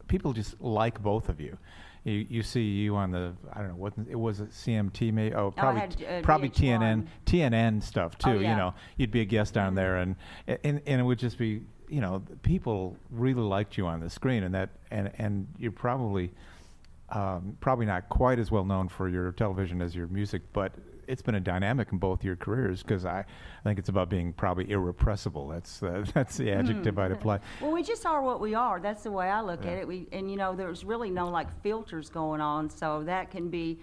people 0.06 0.32
just 0.32 0.60
like 0.60 1.02
both 1.02 1.28
of 1.28 1.40
you. 1.40 1.58
You, 2.04 2.26
you 2.28 2.42
see 2.42 2.62
you 2.62 2.96
on 2.96 3.10
the 3.10 3.32
I 3.52 3.58
don't 3.58 3.68
know 3.68 3.76
what 3.76 3.92
it 4.08 4.16
was 4.16 4.40
a 4.40 4.44
CMT 4.44 5.12
maybe 5.12 5.34
oh 5.34 5.50
probably 5.50 5.80
had, 5.80 6.04
uh, 6.08 6.20
probably 6.22 6.48
TNN 6.48 7.06
VH1. 7.26 7.50
TNN 7.50 7.82
stuff 7.82 8.16
too 8.16 8.30
Oh, 8.30 8.34
you 8.34 8.54
know 8.54 8.72
you'd 8.96 9.10
be 9.10 9.20
a 9.20 9.24
guest 9.24 9.52
down 9.52 9.74
there 9.74 9.96
and, 9.96 10.14
and 10.46 10.80
and 10.86 11.00
it 11.00 11.02
would 11.02 11.18
just 11.18 11.36
be 11.36 11.60
you 11.88 12.00
know 12.00 12.22
people 12.42 12.96
really 13.10 13.42
liked 13.42 13.76
you 13.76 13.86
on 13.86 14.00
the 14.00 14.08
screen 14.08 14.44
and 14.44 14.54
that 14.54 14.70
and 14.90 15.10
and 15.18 15.46
you're 15.58 15.72
probably 15.72 16.32
um, 17.10 17.56
probably 17.60 17.86
not 17.86 18.08
quite 18.08 18.38
as 18.38 18.50
well 18.50 18.64
known 18.64 18.88
for 18.88 19.08
your 19.08 19.32
television 19.32 19.82
as 19.82 19.94
your 19.94 20.06
music 20.06 20.42
but 20.52 20.72
it's 21.08 21.22
been 21.22 21.34
a 21.34 21.40
dynamic 21.40 21.88
in 21.92 21.98
both 21.98 22.22
your 22.22 22.36
careers 22.36 22.82
because 22.82 23.04
I, 23.04 23.20
I 23.20 23.24
think 23.64 23.78
it's 23.78 23.88
about 23.88 24.08
being 24.08 24.32
probably 24.32 24.70
irrepressible 24.70 25.48
that's 25.48 25.82
uh, 25.82 26.04
that's 26.14 26.36
the 26.36 26.52
adjective 26.52 26.98
I'd 26.98 27.12
apply 27.12 27.40
Well, 27.60 27.72
we 27.72 27.82
just 27.82 28.04
are 28.06 28.22
what 28.22 28.40
we 28.40 28.54
are. 28.54 28.78
That's 28.80 29.02
the 29.02 29.10
way 29.10 29.28
I 29.28 29.40
look 29.40 29.64
Yeah. 29.64 29.70
at 29.72 29.78
it. 29.78 29.88
We 29.88 30.06
and 30.12 30.30
you 30.30 30.36
know, 30.36 30.54
there's 30.54 30.84
really 30.84 31.10
no 31.10 31.28
like 31.28 31.48
filters 31.62 32.10
going 32.10 32.40
on, 32.40 32.70
so 32.70 33.02
that 33.04 33.30
can 33.30 33.48
be 33.48 33.80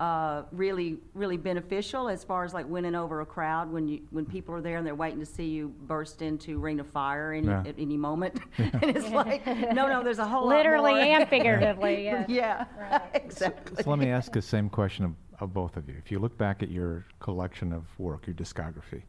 uh, 0.00 0.44
really, 0.52 0.96
really 1.14 1.36
beneficial 1.36 2.08
as 2.08 2.22
far 2.22 2.44
as 2.44 2.54
like 2.54 2.68
winning 2.68 2.94
over 2.94 3.20
a 3.20 3.26
crowd 3.26 3.68
when 3.72 3.88
you 3.88 4.00
when 4.10 4.24
people 4.24 4.54
are 4.54 4.60
there 4.60 4.76
and 4.78 4.86
they're 4.86 4.94
waiting 4.94 5.18
to 5.18 5.26
see 5.26 5.46
you 5.46 5.74
burst 5.88 6.22
into 6.22 6.58
ring 6.60 6.78
of 6.78 6.86
fire 6.86 7.32
any, 7.32 7.48
Yeah. 7.48 7.64
at 7.66 7.74
any 7.76 7.96
moment. 7.96 8.38
and 8.58 8.84
it's 8.84 9.08
like, 9.08 9.44
no, 9.46 9.88
no, 9.88 10.04
there's 10.04 10.20
a 10.20 10.24
whole 10.24 10.46
lot 10.46 10.54
Literally 10.58 10.92
more. 10.92 11.02
and 11.02 11.28
figuratively. 11.28 12.04
Yeah. 12.08 12.24
yeah, 12.28 13.00
exactly. 13.14 13.82
So 13.82 13.90
let 13.90 13.98
me 13.98 14.10
ask 14.10 14.30
the 14.30 14.40
same 14.42 14.68
question 14.70 15.04
of, 15.04 15.14
of 15.40 15.52
both 15.52 15.76
of 15.76 15.88
you. 15.88 15.94
If 15.98 16.10
you 16.10 16.18
look 16.18 16.36
back 16.36 16.62
at 16.62 16.70
your 16.70 17.04
collection 17.20 17.72
of 17.72 17.84
work, 17.98 18.26
your 18.26 18.34
discography, 18.34 19.02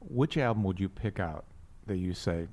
which 0.00 0.36
album 0.36 0.64
would 0.64 0.78
you 0.78 0.88
pick 0.88 1.20
out 1.20 1.44
that 1.86 1.96
you 1.96 2.14
say, 2.14 2.46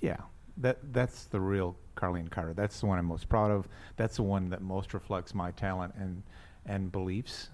yeah, 0.00 0.18
that 0.58 0.78
that's 0.92 1.24
the 1.24 1.40
real 1.40 1.76
Carlene 1.96 2.30
Carter. 2.30 2.54
That's 2.54 2.80
the 2.80 2.86
one 2.86 2.98
I'm 2.98 3.06
most 3.06 3.28
proud 3.28 3.50
of. 3.50 3.68
That's 3.96 4.16
the 4.16 4.22
one 4.22 4.50
that 4.50 4.62
most 4.62 4.94
reflects 4.94 5.34
my 5.34 5.50
talent 5.52 5.94
and 5.98 6.22
and 6.66 6.92
beliefs. 6.92 7.48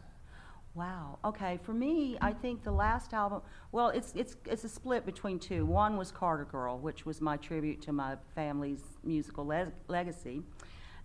Wow. 0.74 1.18
Okay. 1.24 1.58
For 1.62 1.72
me, 1.72 2.16
I 2.20 2.32
think 2.32 2.62
the 2.62 2.70
last 2.70 3.12
album. 3.12 3.42
Well, 3.72 3.88
it's 3.88 4.12
it's 4.14 4.36
it's 4.44 4.64
a 4.64 4.68
split 4.68 5.04
between 5.04 5.38
two. 5.38 5.66
One 5.66 5.96
was 5.96 6.12
Carter 6.12 6.44
Girl, 6.44 6.78
which 6.78 7.04
was 7.04 7.20
my 7.20 7.36
tribute 7.36 7.82
to 7.82 7.92
my 7.92 8.16
family's 8.34 8.82
musical 9.02 9.46
le- 9.46 9.72
legacy, 9.88 10.42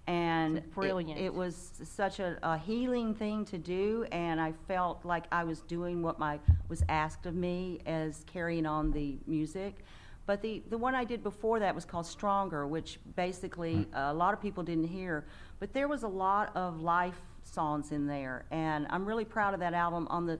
and 0.07 0.57
it- 0.57 0.71
brilliant. 0.73 1.19
It, 1.19 1.33
was 1.33 1.71
such 1.83 2.19
a, 2.19 2.37
a 2.43 2.57
healing 2.57 3.13
thing 3.13 3.45
to 3.45 3.57
do, 3.57 4.05
and 4.11 4.39
I 4.39 4.53
felt 4.67 5.05
like 5.05 5.25
I 5.31 5.43
was 5.43 5.61
doing 5.61 6.01
what 6.01 6.19
my 6.19 6.39
was 6.67 6.83
asked 6.89 7.25
of 7.25 7.35
me 7.35 7.79
as 7.85 8.23
carrying 8.25 8.65
on 8.65 8.91
the 8.91 9.17
music. 9.27 9.85
But 10.25 10.41
the, 10.41 10.63
the 10.69 10.77
one 10.77 10.95
I 10.95 11.03
did 11.03 11.21
before 11.21 11.59
that 11.59 11.75
was 11.75 11.83
called 11.83 12.05
Stronger, 12.05 12.65
which 12.65 12.99
basically 13.15 13.87
uh, 13.93 14.07
a 14.07 14.13
lot 14.13 14.33
of 14.33 14.41
people 14.41 14.63
didn't 14.63 14.87
hear. 14.87 15.25
But 15.59 15.73
there 15.73 15.87
was 15.87 16.03
a 16.03 16.07
lot 16.07 16.55
of 16.55 16.81
life 16.81 17.19
songs 17.43 17.91
in 17.91 18.07
there, 18.07 18.45
and 18.51 18.87
I'm 18.89 19.05
really 19.05 19.25
proud 19.25 19.53
of 19.53 19.59
that 19.59 19.73
album 19.73 20.07
on 20.09 20.25
the 20.25 20.39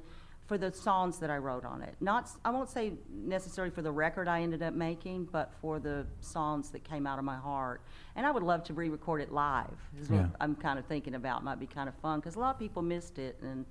for 0.54 0.60
the 0.60 0.72
songs 0.72 1.18
that 1.18 1.32
I 1.32 1.38
wrote 1.38 1.66
on 1.66 1.82
it. 1.82 1.96
Not 2.00 2.30
I 2.46 2.52
won't 2.52 2.70
say 2.70 2.94
necessarily 3.12 3.74
for 3.74 3.82
the 3.82 3.92
record 3.92 4.28
I 4.28 4.44
ended 4.44 4.62
up 4.62 4.76
making, 4.76 5.30
but 5.32 5.52
for 5.60 5.80
the 5.80 6.06
songs 6.22 6.70
that 6.70 6.84
came 6.84 7.08
out 7.08 7.18
of 7.18 7.26
my 7.26 7.38
heart. 7.38 7.82
And 8.16 8.24
I 8.24 8.30
would 8.30 8.44
love 8.44 8.64
to 8.66 8.74
re-record 8.76 9.22
it 9.22 9.32
live. 9.32 9.74
Is 10.00 10.12
what 10.12 10.28
I'm 10.40 10.56
kind 10.56 10.78
of 10.78 10.86
thinking 10.86 11.16
about. 11.16 11.44
Might 11.44 11.60
be 11.60 11.66
kind 11.66 11.90
of 11.90 11.96
fun 11.96 12.20
because 12.20 12.36
a 12.36 12.40
lot 12.40 12.54
of 12.54 12.60
people 12.60 12.82
missed 12.84 13.18
it 13.18 13.38
and. 13.42 13.66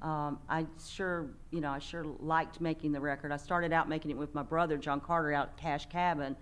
Um, 0.00 0.40
I 0.48 0.66
sure, 0.84 1.26
you 1.52 1.60
know, 1.60 1.70
I 1.70 1.78
sure 1.78 2.04
liked 2.18 2.60
making 2.60 2.90
the 2.90 2.98
record. 2.98 3.30
I 3.30 3.36
started 3.36 3.72
out 3.72 3.88
making 3.88 4.10
it 4.10 4.16
with 4.16 4.34
my 4.34 4.42
brother 4.42 4.76
John 4.76 5.00
Carter 5.00 5.32
out 5.32 5.50
at 5.50 5.56
Cash 5.56 5.86
Cabin, 5.90 6.34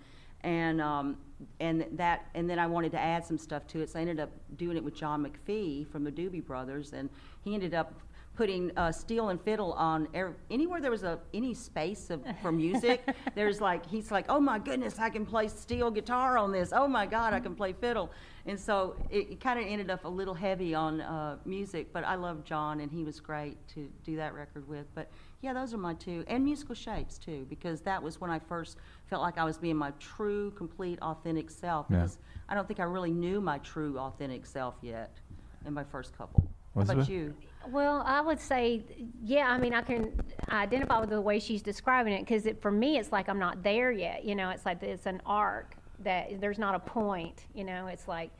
and 0.42 0.80
um, 0.80 1.18
and 1.58 1.84
that, 1.92 2.24
and 2.34 2.48
then 2.48 2.58
I 2.58 2.66
wanted 2.66 2.90
to 2.92 2.98
add 2.98 3.22
some 3.22 3.36
stuff 3.36 3.66
to 3.66 3.82
it. 3.82 3.90
So 3.90 3.98
I 3.98 4.00
ended 4.00 4.18
up 4.18 4.30
doing 4.56 4.78
it 4.78 4.82
with 4.82 4.94
John 4.94 5.22
McFee 5.26 5.86
from 5.86 6.04
the 6.04 6.10
Doobie 6.10 6.46
Brothers, 6.46 6.94
and 6.94 7.10
he 7.42 7.52
ended 7.52 7.74
up 7.74 7.92
putting 8.40 8.72
uh, 8.78 8.90
steel 8.90 9.28
and 9.28 9.38
fiddle 9.38 9.74
on 9.74 10.08
er- 10.16 10.34
anywhere 10.50 10.80
there 10.80 10.90
was 10.90 11.02
a 11.02 11.18
any 11.34 11.52
space 11.52 12.08
of, 12.08 12.24
for 12.40 12.50
music. 12.50 13.06
there's 13.34 13.60
like 13.60 13.84
he's 13.84 14.10
like, 14.10 14.24
oh 14.30 14.40
my 14.40 14.58
goodness, 14.58 14.98
I 14.98 15.10
can 15.10 15.26
play 15.26 15.46
steel 15.46 15.90
guitar 15.90 16.38
on 16.38 16.50
this. 16.50 16.72
Oh 16.74 16.88
my 16.88 17.04
God, 17.04 17.34
I 17.34 17.40
can 17.40 17.54
play 17.54 17.74
fiddle. 17.74 18.10
And 18.46 18.58
so 18.58 18.96
it, 19.10 19.32
it 19.32 19.40
kind 19.40 19.60
of 19.60 19.66
ended 19.66 19.90
up 19.90 20.06
a 20.06 20.08
little 20.08 20.32
heavy 20.32 20.74
on 20.74 21.02
uh, 21.02 21.36
music, 21.44 21.92
but 21.92 22.02
I 22.02 22.14
love 22.14 22.42
John 22.42 22.80
and 22.80 22.90
he 22.90 23.04
was 23.04 23.20
great 23.20 23.58
to 23.74 23.90
do 24.04 24.16
that 24.16 24.32
record 24.32 24.66
with. 24.66 24.86
But 24.94 25.10
yeah, 25.42 25.52
those 25.52 25.74
are 25.74 25.82
my 25.90 25.92
two, 25.92 26.24
and 26.26 26.42
musical 26.42 26.74
shapes 26.74 27.18
too, 27.18 27.44
because 27.50 27.82
that 27.82 28.02
was 28.02 28.22
when 28.22 28.30
I 28.30 28.38
first 28.38 28.78
felt 29.10 29.20
like 29.20 29.36
I 29.36 29.44
was 29.44 29.58
being 29.58 29.76
my 29.76 29.90
true, 29.98 30.50
complete, 30.52 30.98
authentic 31.02 31.50
self. 31.50 31.88
Yeah. 31.90 31.96
Because 31.98 32.16
I 32.48 32.54
don't 32.54 32.66
think 32.66 32.80
I 32.80 32.84
really 32.84 33.12
knew 33.12 33.38
my 33.42 33.58
true, 33.58 33.98
authentic 33.98 34.46
self 34.46 34.76
yet 34.80 35.18
in 35.66 35.74
my 35.74 35.84
first 35.84 36.16
couple. 36.16 36.48
How 36.74 36.82
about 36.82 37.08
you? 37.08 37.34
Well, 37.68 38.02
I 38.06 38.20
would 38.20 38.40
say, 38.40 38.84
yeah. 39.22 39.50
I 39.50 39.58
mean, 39.58 39.74
I 39.74 39.82
can 39.82 40.12
identify 40.48 41.00
with 41.00 41.10
the 41.10 41.20
way 41.20 41.38
she's 41.38 41.62
describing 41.62 42.12
it 42.12 42.20
because 42.20 42.46
it, 42.46 42.60
for 42.62 42.70
me, 42.70 42.98
it's 42.98 43.12
like 43.12 43.28
I'm 43.28 43.38
not 43.38 43.62
there 43.62 43.92
yet. 43.92 44.24
You 44.24 44.34
know, 44.34 44.50
it's 44.50 44.64
like 44.64 44.82
it's 44.82 45.06
an 45.06 45.20
arc 45.26 45.74
that 46.00 46.40
there's 46.40 46.58
not 46.58 46.74
a 46.74 46.78
point. 46.78 47.44
You 47.54 47.64
know, 47.64 47.88
it's 47.88 48.08
like 48.08 48.30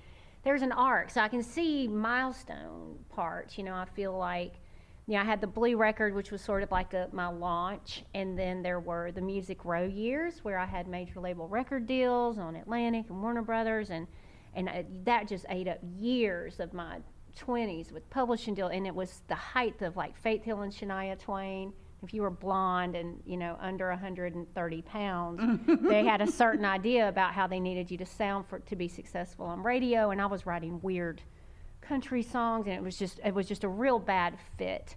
there's 0.43 0.63
an 0.63 0.73
arc, 0.73 1.11
so 1.11 1.21
I 1.21 1.29
can 1.29 1.43
see 1.43 1.87
milestone 1.87 2.99
parts. 3.11 3.59
You 3.59 3.65
know, 3.65 3.75
I 3.75 3.85
feel 3.85 4.17
like, 4.17 4.55
you 5.07 5.15
know, 5.15 5.21
I 5.21 5.25
had 5.25 5.41
the 5.41 5.47
Blue 5.47 5.77
record, 5.77 6.15
which 6.15 6.31
was 6.31 6.41
sort 6.41 6.63
of 6.63 6.71
like 6.71 6.95
a, 6.95 7.09
my 7.13 7.29
launch, 7.29 8.05
and 8.15 8.39
then 8.39 8.63
there 8.63 8.81
were 8.81 9.13
the 9.13 9.21
Music 9.21 9.65
Row 9.65 9.85
years 9.85 10.43
where 10.43 10.59
I 10.59 10.67
had 10.67 10.89
major 10.89 11.21
label 11.21 11.47
record 11.47 11.87
deals 11.87 12.39
on 12.39 12.57
Atlantic 12.57 13.07
and 13.11 13.21
Warner 13.21 13.43
Brothers, 13.43 13.91
and 13.91 14.07
and 14.55 14.69
I, 14.69 14.87
that 15.05 15.29
just 15.29 15.45
ate 15.51 15.69
up 15.69 15.79
years 15.97 16.59
of 16.59 16.73
my 16.73 16.99
20s 17.39 17.93
with 17.93 18.09
publishing 18.11 18.55
deal 18.55 18.69
and 18.69 18.87
it 18.87 18.95
was 18.95 19.23
the 19.29 19.35
height 19.35 19.81
of 19.83 19.97
like 19.97 20.17
faith 20.17 20.43
hill 20.43 20.63
and 20.63 20.73
shania 20.73 21.19
twain 21.19 21.73
if 22.03 22.15
you 22.15 22.23
were 22.23 22.31
blonde 22.31 22.97
and 22.97 23.21
you 23.27 23.37
know 23.37 23.57
under 23.61 23.89
130 23.89 24.83
pounds 24.83 25.61
they 25.83 26.05
had 26.05 26.21
a 26.21 26.31
certain 26.31 26.65
idea 26.65 27.09
about 27.09 27.33
how 27.33 27.47
they 27.47 27.61
needed 27.61 27.91
you 27.91 27.97
to 27.99 28.07
sound 28.07 28.47
for 28.47 28.59
to 28.61 28.77
be 28.77 28.89
successful 28.89 29.47
on 29.47 29.63
radio 29.63 30.11
and 30.11 30.21
i 30.21 30.27
was 30.27 30.47
writing 30.47 30.81
weird 30.83 31.21
country 31.81 32.23
songs 32.23 32.67
and 32.67 32.75
it 32.75 32.83
was 32.83 32.99
just 32.99 33.21
it 33.25 33.35
was 33.35 33.47
just 33.47 33.65
a 33.65 33.69
real 33.69 33.99
bad 33.99 34.37
fit 34.57 34.97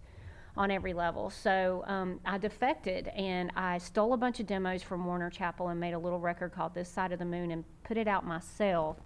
on 0.55 0.69
every 0.69 0.93
level 0.93 1.29
so 1.29 1.83
um, 1.87 2.19
i 2.25 2.37
defected 2.37 3.07
and 3.09 3.51
i 3.55 3.77
stole 3.77 4.13
a 4.13 4.17
bunch 4.17 4.39
of 4.39 4.45
demos 4.45 4.83
from 4.83 5.03
warner 5.05 5.29
chappell 5.29 5.69
and 5.69 5.79
made 5.79 5.93
a 5.93 5.99
little 5.99 6.19
record 6.19 6.51
called 6.51 6.73
this 6.73 6.87
side 6.87 7.11
of 7.11 7.19
the 7.19 7.25
moon 7.25 7.51
and 7.51 7.63
put 7.83 7.97
it 7.97 8.07
out 8.07 8.25
myself 8.25 8.97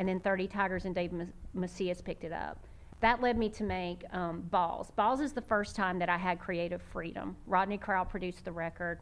and 0.00 0.08
then 0.08 0.18
30 0.18 0.48
Tigers 0.48 0.86
and 0.86 0.94
Dave 0.94 1.12
Ma- 1.12 1.24
Macias 1.54 2.00
picked 2.00 2.24
it 2.24 2.32
up. 2.32 2.66
That 3.00 3.22
led 3.22 3.38
me 3.38 3.48
to 3.50 3.64
make 3.64 4.04
um, 4.12 4.42
Balls. 4.50 4.90
Balls 4.90 5.20
is 5.20 5.32
the 5.32 5.42
first 5.42 5.74
time 5.74 5.98
that 5.98 6.08
I 6.08 6.18
had 6.18 6.38
creative 6.38 6.82
freedom. 6.82 7.36
Rodney 7.46 7.78
Crowell 7.78 8.04
produced 8.04 8.44
the 8.44 8.52
record. 8.52 9.00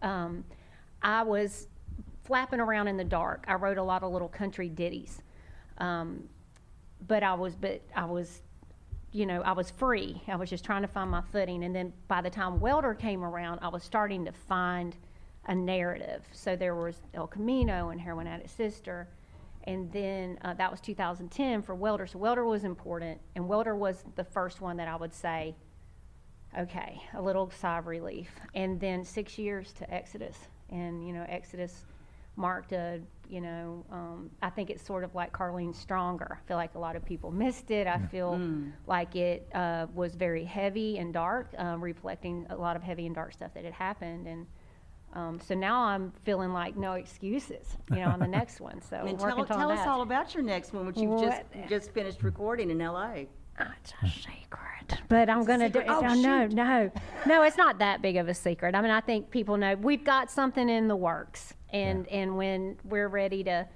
Um, 0.00 0.44
I 1.02 1.22
was 1.22 1.68
flapping 2.24 2.60
around 2.60 2.88
in 2.88 2.96
the 2.96 3.04
dark. 3.04 3.44
I 3.46 3.54
wrote 3.54 3.76
a 3.76 3.82
lot 3.82 4.02
of 4.02 4.12
little 4.12 4.28
country 4.28 4.70
ditties, 4.70 5.20
um, 5.78 6.24
but 7.06 7.22
I 7.22 7.34
was, 7.34 7.54
but 7.54 7.82
I 7.94 8.06
was, 8.06 8.40
you 9.12 9.26
know, 9.26 9.42
I 9.42 9.52
was 9.52 9.70
free. 9.70 10.22
I 10.26 10.36
was 10.36 10.48
just 10.48 10.64
trying 10.64 10.82
to 10.82 10.88
find 10.88 11.10
my 11.10 11.20
footing. 11.30 11.64
And 11.64 11.76
then 11.76 11.92
by 12.08 12.22
the 12.22 12.30
time 12.30 12.58
Welder 12.58 12.94
came 12.94 13.22
around, 13.22 13.58
I 13.60 13.68
was 13.68 13.84
starting 13.84 14.24
to 14.24 14.32
find 14.32 14.96
a 15.46 15.54
narrative. 15.54 16.22
So 16.32 16.56
there 16.56 16.74
was 16.74 16.96
El 17.12 17.26
Camino 17.26 17.90
and 17.90 18.00
Heroin 18.00 18.26
Addict 18.26 18.50
Sister. 18.50 19.08
And 19.64 19.90
then 19.92 20.38
uh, 20.42 20.54
that 20.54 20.70
was 20.70 20.80
2010 20.80 21.62
for 21.62 21.74
Welder. 21.74 22.06
So 22.06 22.18
Welder 22.18 22.44
was 22.44 22.64
important, 22.64 23.20
and 23.34 23.48
Welder 23.48 23.74
was 23.74 24.04
the 24.14 24.24
first 24.24 24.60
one 24.60 24.76
that 24.76 24.88
I 24.88 24.96
would 24.96 25.14
say, 25.14 25.56
okay, 26.58 27.00
a 27.14 27.22
little 27.22 27.50
sigh 27.50 27.78
of 27.78 27.86
relief. 27.86 28.28
And 28.54 28.78
then 28.78 29.04
six 29.04 29.38
years 29.38 29.72
to 29.74 29.92
Exodus, 29.92 30.36
and 30.70 31.06
you 31.06 31.12
know, 31.12 31.24
Exodus 31.28 31.86
marked 32.36 32.72
a, 32.72 33.00
you 33.28 33.40
know, 33.40 33.86
um, 33.90 34.30
I 34.42 34.50
think 34.50 34.68
it's 34.68 34.84
sort 34.84 35.02
of 35.04 35.14
like 35.14 35.32
Carlene 35.32 35.74
Stronger. 35.74 36.38
I 36.42 36.48
feel 36.48 36.56
like 36.56 36.74
a 36.74 36.78
lot 36.78 36.96
of 36.96 37.04
people 37.04 37.30
missed 37.30 37.70
it. 37.70 37.86
I 37.86 37.98
feel 37.98 38.38
like 38.86 39.16
it 39.16 39.48
uh, 39.54 39.86
was 39.94 40.14
very 40.14 40.44
heavy 40.44 40.98
and 40.98 41.14
dark, 41.14 41.54
um, 41.56 41.82
reflecting 41.82 42.46
a 42.50 42.56
lot 42.56 42.76
of 42.76 42.82
heavy 42.82 43.06
and 43.06 43.14
dark 43.14 43.32
stuff 43.32 43.54
that 43.54 43.64
had 43.64 43.74
happened, 43.74 44.26
and. 44.26 44.46
Um, 45.14 45.38
so 45.40 45.54
now 45.54 45.78
I'm 45.84 46.12
feeling 46.24 46.52
like 46.52 46.76
no 46.76 46.94
excuses, 46.94 47.76
you 47.90 47.96
know, 47.96 48.08
on 48.08 48.18
the 48.18 48.26
next 48.26 48.60
one. 48.60 48.82
So 48.82 48.96
And 49.06 49.18
working 49.18 49.44
tell, 49.46 49.58
on 49.58 49.60
tell 49.60 49.70
us 49.70 49.86
all 49.86 50.02
about 50.02 50.34
your 50.34 50.42
next 50.42 50.72
one, 50.72 50.86
which 50.86 50.96
you've 50.98 51.20
just 51.20 51.42
What? 51.52 51.68
just 51.68 51.92
finished 51.92 52.22
recording 52.22 52.70
in 52.70 52.80
L.A. 52.80 53.28
Ah, 53.58 53.72
It's 53.80 53.92
a 54.02 54.08
secret, 54.08 55.00
but 55.08 55.30
I'm 55.30 55.44
gonna 55.44 55.68
do. 55.68 55.78
secret? 55.78 55.96
Oh, 55.96 56.00
no, 56.00 56.14
no, 56.14 56.48
shoot. 56.48 56.54
no, 56.56 56.90
no. 57.26 57.42
It's 57.44 57.56
not 57.56 57.78
that 57.78 58.02
big 58.02 58.16
of 58.16 58.28
a 58.28 58.34
secret. 58.34 58.74
I 58.74 58.80
mean, 58.82 58.90
I 58.90 59.00
think 59.00 59.30
people 59.30 59.56
know 59.56 59.76
we've 59.76 60.02
got 60.04 60.28
something 60.32 60.68
in 60.68 60.88
the 60.88 60.96
works, 60.96 61.54
and 61.72 62.08
and 62.08 62.36
when 62.36 62.76
we're 62.82 63.06
ready 63.06 63.44
to 63.44 63.68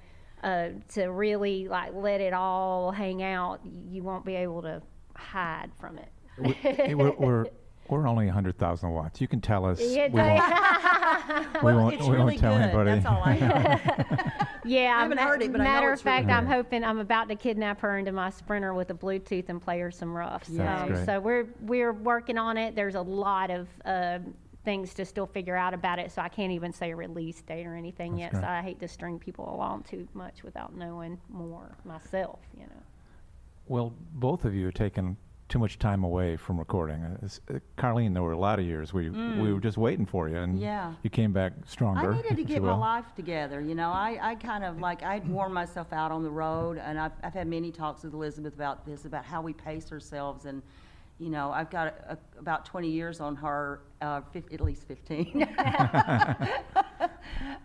uh, 0.43 0.67
to 0.89 1.05
really 1.07 1.69
like 1.69 1.93
let 1.93 2.19
it 2.19 2.33
all 2.33 2.91
hang 2.91 3.23
out, 3.23 3.61
you 3.63 4.03
won't 4.03 4.25
be 4.25 4.35
able 4.35 4.61
to 4.63 4.81
hide 5.15 5.71
from 5.79 5.97
it. 5.99 6.09
We- 6.39 6.57
eh, 6.63 6.93
we're, 7.89 7.97
we're, 7.97 8.03
we're 8.03 8.07
only 8.07 8.25
100,000 8.25 8.89
watts. 8.91 9.19
You 9.21 9.27
can 9.27 9.41
tell 9.41 9.65
us. 9.65 9.79
Yeah, 9.81 10.07
we 10.07 10.19
won't, 10.21 11.53
we 11.55 11.59
Well, 11.63 11.75
won't, 11.83 11.95
it's 11.95 12.03
we 12.05 12.11
really 12.11 12.23
won't 12.25 12.39
tell 12.39 12.53
good. 12.53 12.61
anybody. 12.63 12.91
That's 12.91 13.05
all 13.05 13.21
I 13.23 13.37
know. 13.37 14.45
Yeah, 14.65 14.93
I 14.97 15.01
haven't 15.03 15.17
I'm- 15.17 15.27
heard 15.27 15.41
it, 15.41 15.51
but 15.51 15.61
I 15.61 15.63
know 15.63 15.69
matter 15.71 15.93
it's 15.93 16.01
of 16.01 16.05
really 16.05 16.17
fact, 16.23 16.29
I'm 16.29 16.45
hoping 16.45 16.83
I'm 16.83 16.99
about 16.99 17.29
to 17.29 17.35
kidnap 17.35 17.79
her 17.81 17.97
into 17.97 18.11
my 18.11 18.29
Sprinter 18.29 18.73
with 18.73 18.91
a 18.91 18.93
Bluetooth 18.93 19.47
and 19.49 19.59
play 19.59 19.79
her 19.79 19.89
some 19.89 20.15
roughs. 20.15 20.47
That's 20.47 20.91
Um, 20.99 21.05
so 21.05 21.19
we're 21.19 21.47
we're 21.61 21.93
working 21.93 22.37
on 22.37 22.57
it. 22.57 22.75
There's 22.75 22.93
a 22.95 23.01
lot 23.01 23.49
of 23.51 23.67
uh, 23.85 24.19
things 24.65 24.93
to 24.95 25.05
still 25.05 25.25
figure 25.25 25.55
out 25.55 25.73
about 25.73 25.97
it, 25.97 26.11
so 26.11 26.21
I 26.21 26.27
can't 26.29 26.51
even 26.51 26.71
say 26.73 26.91
a 26.91 26.95
release 26.95 27.41
date 27.41 27.65
or 27.65 27.73
anything 27.73 28.11
That's 28.17 28.19
yet. 28.19 28.31
great. 28.33 28.43
So 28.43 28.47
I 28.47 28.61
hate 28.61 28.79
to 28.81 28.87
string 28.87 29.17
people 29.17 29.51
along 29.51 29.83
too 29.89 30.07
much 30.13 30.43
without 30.43 30.75
knowing 30.75 31.17
more 31.29 31.75
myself. 31.85 32.39
You 32.53 32.65
know. 32.65 32.83
Well, 33.69 33.93
both 34.15 34.45
of 34.45 34.53
you 34.53 34.65
have 34.65 34.75
taken 34.75 35.15
too 35.49 35.59
much 35.59 35.79
time 35.79 36.03
away 36.03 36.37
from 36.37 36.57
recording. 36.59 37.03
Uh, 37.03 37.27
uh, 37.53 37.59
Carlene, 37.77 38.13
there 38.13 38.21
were 38.23 38.31
a 38.33 38.37
lot 38.37 38.59
of 38.59 38.65
years 38.65 38.93
we 38.93 39.09
we 39.09 39.51
were 39.51 39.59
just 39.59 39.77
waiting 39.77 40.05
for 40.05 40.29
you, 40.29 40.37
and 40.37 40.57
Mm. 40.57 40.61
Yeah. 40.61 40.93
you 41.03 41.09
came 41.09 41.33
back 41.33 41.53
stronger. 41.65 42.13
I 42.13 42.15
needed 42.17 42.37
to 42.37 42.43
get 42.43 42.61
my 42.61 42.75
life 42.75 43.13
together. 43.15 43.59
You 43.59 43.75
know, 43.75 43.89
I, 43.89 44.17
I 44.21 44.35
kind 44.35 44.63
of 44.63 44.79
like, 44.79 45.01
I'd 45.03 45.27
worn 45.27 45.51
myself 45.51 45.91
out 45.91 46.11
on 46.11 46.23
the 46.23 46.29
road, 46.29 46.77
and 46.77 46.99
I've, 46.99 47.13
I've 47.23 47.33
had 47.33 47.47
many 47.47 47.71
talks 47.71 48.03
with 48.03 48.13
Elizabeth 48.13 48.53
about 48.53 48.85
this, 48.85 49.05
about 49.05 49.25
how 49.25 49.41
we 49.41 49.53
pace 49.53 49.91
ourselves. 49.91 50.45
And, 50.45 50.61
you 51.17 51.29
know, 51.29 51.51
I've 51.51 51.69
got 51.71 51.87
a, 51.87 52.13
a, 52.13 52.17
about 52.39 52.65
20 52.65 52.87
years 52.89 53.19
on 53.19 53.35
her, 53.37 53.81
uh, 54.01 54.21
at 54.35 54.61
least 54.61 54.83
15. 54.87 55.47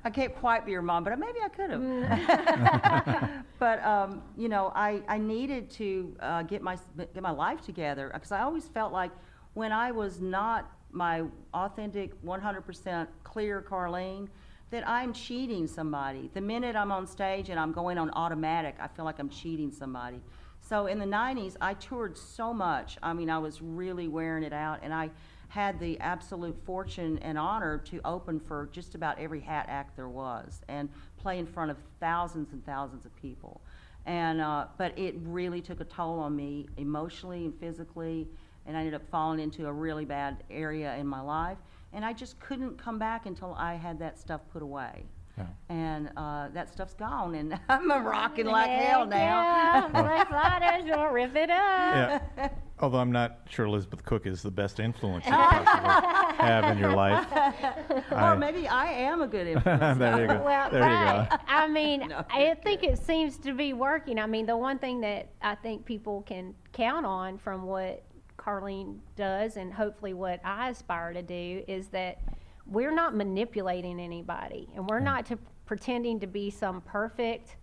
I 0.05 0.11
can't 0.11 0.35
quite 0.35 0.67
be 0.67 0.73
your 0.73 0.83
mom, 0.83 1.03
but 1.05 1.19
maybe 1.19 1.39
I 1.43 1.49
could 1.49 1.71
have. 1.71 3.45
but 3.59 3.85
um, 3.85 4.23
you 4.37 4.49
know, 4.49 4.71
I, 4.75 5.01
I 5.09 5.19
needed 5.19 5.71
to 5.73 6.15
uh, 6.21 6.43
get 6.43 6.63
my 6.63 6.77
get 6.97 7.23
my 7.23 7.31
life 7.31 7.63
together 7.63 8.11
because 8.13 8.31
I 8.33 8.43
always 8.43 8.69
felt 8.69 8.93
like 8.93 9.11
when 9.55 9.73
I 9.73 9.91
was 9.93 10.21
not 10.21 10.71
my 10.93 11.25
authentic, 11.53 12.23
100% 12.23 13.09
clear 13.25 13.63
Carlene, 13.63 14.29
that 14.71 14.89
I'm 14.89 15.13
cheating 15.13 15.67
somebody. 15.67 16.31
The 16.35 16.41
minute 16.41 16.77
I'm 16.77 16.93
on 16.93 17.07
stage 17.07 17.49
and 17.49 17.59
I'm 17.59 17.73
going 17.73 17.99
on 17.99 18.11
automatic, 18.11 18.77
I 18.79 18.89
feel 18.89 19.05
like 19.05 19.19
I'm 19.19 19.29
cheating 19.29 19.73
somebody. 19.73 20.21
So 20.61 20.87
in 20.87 20.99
the 20.99 21.05
90s, 21.05 21.57
I 21.61 21.75
toured 21.75 22.17
so 22.17 22.55
much. 22.55 22.97
I 23.03 23.13
mean, 23.13 23.29
I 23.29 23.39
was 23.39 23.61
really 23.61 24.09
wearing 24.09 24.45
it 24.45 24.53
out, 24.53 24.81
and 24.83 24.95
I 24.95 25.11
had 25.55 25.79
the 25.79 25.97
absolute 26.01 26.57
fortune 26.67 27.17
and 27.23 27.39
honor 27.39 27.79
to 27.79 28.01
open 28.05 28.41
for 28.41 28.69
just 28.73 28.97
about 28.97 29.17
every 29.21 29.39
hat 29.39 29.67
act 29.69 29.95
there 29.95 30.09
was 30.09 30.63
and 30.67 30.89
play 31.17 31.39
in 31.39 31.47
front 31.47 31.71
of 31.71 31.77
thousands 32.01 32.53
and 32.53 32.67
thousands 32.67 33.07
of 33.07 33.15
people. 33.15 33.61
And 34.05 34.41
uh, 34.41 34.67
but 34.79 34.99
it 34.99 35.15
really 35.23 35.61
took 35.61 35.81
a 35.81 35.85
toll 35.85 36.19
on 36.19 36.35
me 36.35 36.67
emotionally 36.77 37.45
and 37.45 37.55
physically, 37.61 38.27
and 38.67 38.77
I 38.77 38.81
ended 38.81 38.95
up 38.95 39.09
falling 39.13 39.39
into 39.39 39.69
a 39.69 39.73
really 39.73 40.05
bad 40.05 40.43
area 40.51 40.97
in 40.97 41.07
my 41.07 41.21
life. 41.21 41.59
And 41.93 42.05
I 42.05 42.13
just 42.13 42.41
couldn't 42.41 42.77
come 42.77 42.99
back 42.99 43.27
until 43.27 43.55
I 43.57 43.75
had 43.75 44.01
that 44.01 44.19
stuff 44.19 44.41
put 44.53 44.61
away. 44.61 45.05
Yeah. 45.37 45.47
And 45.69 46.11
uh, 46.17 46.49
that 46.55 46.73
stuff's 46.73 46.95
gone, 46.95 47.35
and 47.35 47.59
I'm 47.69 47.91
a 47.91 47.99
rocking 48.01 48.47
like 48.47 48.71
hell 48.71 49.01
Heck 49.01 49.09
now. 49.11 49.91
Yeah, 49.93 50.03
let's 50.03 50.31
light 50.31 50.85
it, 50.87 50.97
or 50.97 51.13
rip 51.13 51.35
it 51.35 51.51
up. 51.51 52.23
Yeah. 52.37 52.49
Although 52.81 52.99
I'm 52.99 53.11
not 53.13 53.39
sure 53.49 53.67
Elizabeth 53.67 54.05
Cook 54.05 54.27
is 54.27 54.43
the 54.43 54.51
best 54.51 54.79
influence 54.79 55.25
you 55.27 55.33
could 55.33 55.41
possibly 55.41 56.37
have 56.45 56.65
in 56.73 56.79
your 56.79 56.93
life. 56.95 57.27
or 58.13 58.17
I- 58.19 58.37
maybe 58.37 58.69
I 58.69 58.87
am 58.93 59.23
a 59.23 59.27
good 59.27 59.47
influence. 59.57 59.99
there 59.99 60.21
you 60.23 60.27
go. 60.29 60.43
Well, 60.45 60.71
there 60.71 60.83
you 60.83 61.29
go. 61.31 61.37
I 61.49 61.67
mean, 61.69 62.09
No, 62.09 62.25
I 62.31 62.55
think 62.63 62.83
it 62.85 62.99
seems 62.99 63.37
to 63.39 63.55
be 63.55 63.73
working. 63.73 64.19
I 64.19 64.27
mean, 64.27 64.47
the 64.47 64.57
one 64.57 64.79
thing 64.79 65.01
that 65.01 65.31
I 65.43 65.55
think 65.57 65.85
people 65.85 66.23
can 66.23 66.55
count 66.73 67.07
on 67.07 67.39
from 67.39 67.63
what 67.65 68.05
Carlene 68.39 68.99
does 69.17 69.57
and 69.57 69.73
hopefully 69.73 70.13
what 70.13 70.41
I 70.45 70.71
aspire 70.71 71.13
to 71.13 71.23
do 71.23 71.65
is 71.67 71.89
that 71.89 72.19
we're 72.67 72.95
not 72.95 73.15
manipulating 73.15 74.01
anybody 74.01 74.69
and 74.75 74.89
we're 74.89 75.01
not 75.01 75.27
to 75.27 75.39
pretending 75.67 76.21
to 76.21 76.27
be 76.27 76.51
some 76.51 76.81
perfect, 76.83 77.57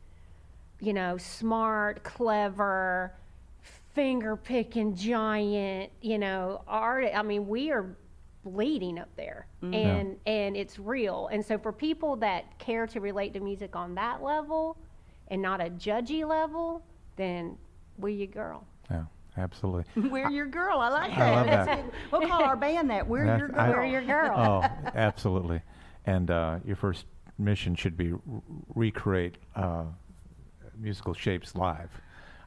you 0.80 0.94
know, 0.94 1.18
smart, 1.18 2.04
clever, 2.04 3.14
finger 3.94 4.36
picking 4.36 4.96
giant, 4.96 5.92
you 6.02 6.18
know, 6.18 6.64
art. 6.68 7.08
I 7.14 7.22
mean, 7.22 7.48
we 7.48 7.72
are 7.72 7.96
bleeding 8.44 8.98
up 8.98 9.10
there 9.16 9.46
mm-hmm. 9.62 9.74
and 9.74 10.18
and 10.26 10.58
it's 10.58 10.80
real. 10.80 11.30
And 11.32 11.46
so 11.46 11.58
for 11.58 11.72
people 11.72 12.16
that 12.18 12.58
care 12.60 12.88
to 12.88 13.00
relate 13.00 13.34
to 13.34 13.40
music 13.40 13.76
on 13.76 13.96
that 13.96 14.24
level 14.24 14.78
and 15.28 15.42
not 15.42 15.62
a 15.62 15.70
judgy 15.70 16.28
level, 16.28 16.84
then 17.18 17.58
we're 17.98 18.10
your 18.10 18.28
girl. 18.28 18.66
Absolutely. 19.38 19.86
We're 20.10 20.30
your 20.30 20.46
girl. 20.48 20.80
I 20.80 20.90
like 20.90 21.12
that. 21.16 21.20
I 21.22 21.36
love 21.36 21.46
that. 21.68 21.86
We'll 22.12 22.28
call 22.28 22.44
our 22.44 22.56
band 22.58 22.90
that. 22.90 23.08
We're 23.08 23.26
That's- 23.26 23.40
your 23.40 23.48
girl. 23.50 23.60
I- 23.60 23.70
We're 23.72 23.86
your 23.86 24.02
girl. 24.04 24.34
oh, 24.38 24.90
absolutely. 24.96 25.62
And 26.06 26.30
uh, 26.32 26.60
your 26.66 26.76
first 26.76 27.06
mission 27.38 27.76
should 27.76 27.96
be 27.96 28.12
r- 28.12 28.20
recreate 28.76 29.38
uh, 29.56 29.84
musical 30.78 31.14
shapes 31.14 31.56
live. 31.56 31.90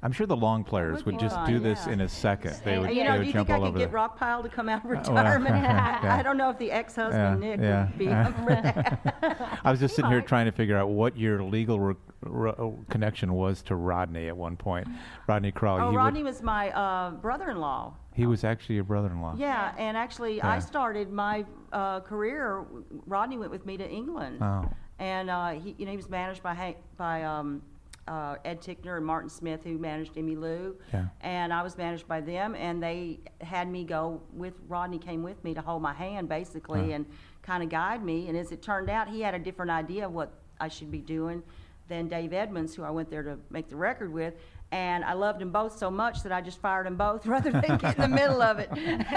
I'm 0.05 0.13
sure 0.13 0.27
the 0.27 0.37
long 0.37 0.65
players 0.65 1.05
would 1.07 1.15
would 1.15 1.19
just 1.21 1.43
do 1.47 1.59
this 1.59 1.87
in 1.87 2.03
a 2.03 2.09
second. 2.11 2.61
They 2.63 2.79
would, 2.79 2.91
you 2.91 2.97
they 2.97 3.05
know, 3.05 3.13
would 3.13 3.21
do 3.23 3.27
you 3.27 3.33
jump 3.33 3.49
think 3.49 3.51
I 3.51 3.55
all 3.59 3.61
could 3.63 3.69
over 3.71 3.79
get 3.79 3.91
the- 3.91 3.97
Rockpile 3.97 4.43
to 4.43 4.49
come 4.51 4.69
out 4.69 4.85
of 4.85 4.91
well, 4.91 4.99
retirement? 4.99 5.55
yeah. 5.57 6.17
I 6.19 6.23
don't 6.23 6.37
know 6.37 6.51
if 6.51 6.59
the 6.59 6.71
ex-husband 6.71 7.43
Yeah, 7.43 7.49
Nick 7.57 7.61
yeah. 7.61 7.87
would 7.87 7.99
be 7.99 8.09
up 8.09 8.37
for 8.37 8.45
that. 8.51 9.59
I 9.65 9.71
was 9.71 9.81
just 9.81 9.97
sitting 9.97 10.11
here 10.11 10.21
might. 10.21 10.27
trying 10.29 10.45
to 10.45 10.53
figure 10.53 10.77
out 10.77 10.91
what 10.91 11.17
your 11.17 11.43
legal 11.43 11.81
re- 11.81 11.95
re- 12.23 12.53
uh, 12.59 12.69
connection 12.91 13.33
was 13.33 13.63
to 13.63 13.77
Rodney 13.77 14.29
at 14.29 14.37
one 14.37 14.57
point. 14.57 14.87
Rodney 15.27 15.53
Crowell. 15.53 15.79
Oh, 15.81 15.91
he, 15.91 15.97
would- 15.97 16.03
Rodney 16.03 16.23
was 16.23 16.43
my 16.43 16.71
uh, 16.73 17.13
brother-in-law. 17.13 17.95
he 18.13 18.27
was 18.27 18.45
actually 18.45 18.75
your 18.75 18.85
brother-in-law. 18.85 19.37
Yeah, 19.39 19.73
and 19.79 19.97
actually, 19.97 20.37
Yeah. 20.37 20.51
I 20.51 20.59
started 20.59 21.11
my 21.11 21.47
uh, 21.73 22.01
career. 22.01 22.67
Rodney 23.07 23.39
went 23.39 23.51
with 23.51 23.65
me 23.65 23.79
to 23.79 23.89
England, 23.89 24.39
Oh. 24.43 24.69
and 24.99 25.31
uh, 25.31 25.53
he, 25.53 25.75
you 25.79 25.87
know, 25.87 25.93
he 25.93 25.97
was 25.97 26.11
managed 26.11 26.43
by 26.43 26.53
Hank, 26.53 26.77
by 26.99 27.23
um, 27.25 27.63
uh, 28.07 28.37
Ed 28.45 28.61
Tickner 28.61 28.97
and 28.97 29.07
Martin 29.07 29.31
Smith, 29.31 29.65
who 29.65 29.79
managed 29.79 30.15
Emmylou. 30.15 30.75
Yeah. 30.93 31.07
And 31.21 31.53
I 31.53 31.63
was 31.63 31.77
managed 31.77 32.07
by 32.07 32.21
them, 32.21 32.55
and 32.55 32.83
they 32.83 33.21
had 33.41 33.69
me 33.69 33.85
go 33.85 34.23
with 34.33 34.55
Rodney. 34.69 34.99
Came 34.99 35.23
with 35.23 35.43
me 35.45 35.55
to 35.55 35.61
hold 35.61 35.83
my 35.83 35.95
hand, 35.95 36.29
basically, 36.29 36.93
and 36.93 37.07
kind 37.43 37.63
of 37.63 37.69
guide 37.69 38.05
me. 38.05 38.29
And 38.29 38.37
as 38.37 38.53
it 38.53 38.63
turned 38.63 38.91
out, 38.91 39.09
he 39.09 39.21
had 39.21 39.35
a 39.35 39.39
different 39.39 39.71
idea 39.71 40.07
of 40.07 40.13
what 40.13 40.33
I 40.61 40.69
should 40.69 40.91
be 40.91 41.01
doing 41.01 41.43
than 41.89 42.09
Dave 42.09 42.33
Edmunds, 42.33 42.75
who 42.75 42.83
I 42.83 42.91
went 42.91 43.11
there 43.11 43.23
to 43.23 43.39
make 43.51 43.69
the 43.69 43.77
record 43.77 44.13
with. 44.13 44.35
And 44.73 45.05
I 45.05 45.13
loved 45.13 45.41
them 45.41 45.51
both 45.53 45.79
so 45.79 45.89
much 45.91 46.23
that 46.25 46.33
I 46.33 46.41
just 46.41 46.61
fired 46.61 46.87
them 46.87 46.97
both 46.97 47.27
rather 47.35 47.53
than 47.53 47.77
get 47.79 47.95
in 47.97 48.03
the 48.03 48.09
middle 48.09 48.43
of 48.43 48.59
it. 48.59 48.71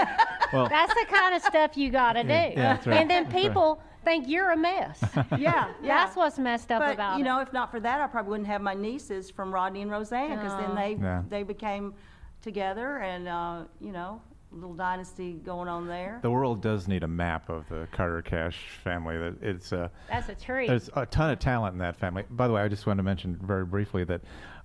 Well, 0.50 0.66
That's 0.66 0.94
the 0.94 1.04
kind 1.10 1.34
of 1.34 1.42
stuff 1.42 1.76
you 1.76 1.90
got 1.90 2.14
to 2.14 2.22
do. 2.22 2.28
Yeah, 2.30 2.52
yeah, 2.56 2.70
right. 2.86 2.86
And 3.00 3.10
then 3.10 3.24
That's 3.24 3.34
right. 3.34 3.42
people 3.42 3.82
think 4.02 4.26
you're 4.28 4.50
a 4.52 4.56
mess. 4.56 4.98
yeah, 5.14 5.26
yeah. 5.36 5.72
That's 5.82 6.16
what's 6.16 6.38
messed 6.38 6.72
up 6.72 6.80
but 6.80 6.94
about 6.94 7.18
you 7.18 7.22
it. 7.22 7.28
know, 7.28 7.40
if 7.40 7.52
not 7.52 7.70
for 7.70 7.80
that, 7.80 8.00
I 8.00 8.06
probably 8.06 8.30
wouldn't 8.30 8.46
have 8.48 8.62
my 8.62 8.72
nieces 8.72 9.30
from 9.30 9.52
Rodney 9.52 9.82
and 9.82 9.90
Rosanne 9.90 10.38
because 10.38 10.58
then 10.58 10.74
they 10.74 10.96
Yeah. 10.98 11.22
they 11.28 11.42
became 11.42 11.92
together 12.40 12.96
and 12.98 13.28
uh, 13.28 13.64
you 13.78 13.92
know, 13.92 14.22
little 14.52 14.72
dynasty 14.72 15.34
going 15.34 15.68
on 15.68 15.86
there. 15.86 16.18
the 16.22 16.30
world 16.30 16.62
does 16.62 16.88
need 16.88 17.02
a 17.02 17.08
map 17.08 17.50
of 17.50 17.68
the 17.68 17.86
Carter 17.92 18.22
Cash 18.22 18.56
family. 18.82 19.18
That 19.18 19.42
it's 19.42 19.70
uh, 19.70 19.88
That's 20.08 20.30
a 20.30 20.34
treat. 20.34 20.68
There's 20.68 20.88
a 20.96 21.04
ton 21.04 21.28
of 21.30 21.38
talent 21.40 21.74
in 21.74 21.78
that 21.80 21.96
family. 21.96 22.24
By 22.30 22.48
the 22.48 22.54
way, 22.54 22.62
I 22.62 22.68
just 22.68 22.86
wanted 22.86 22.98
to 22.98 23.02
mention 23.02 23.38
very 23.42 23.66
briefly 23.66 24.04
that 24.04 24.22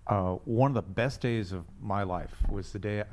uh, 0.07 0.33
one 0.45 0.71
of 0.71 0.75
the 0.75 0.81
best 0.81 1.21
days 1.21 1.51
of 1.51 1.65
my 1.81 2.03
life 2.03 2.35
was 2.49 2.71
the 2.71 2.79
day 2.79 3.03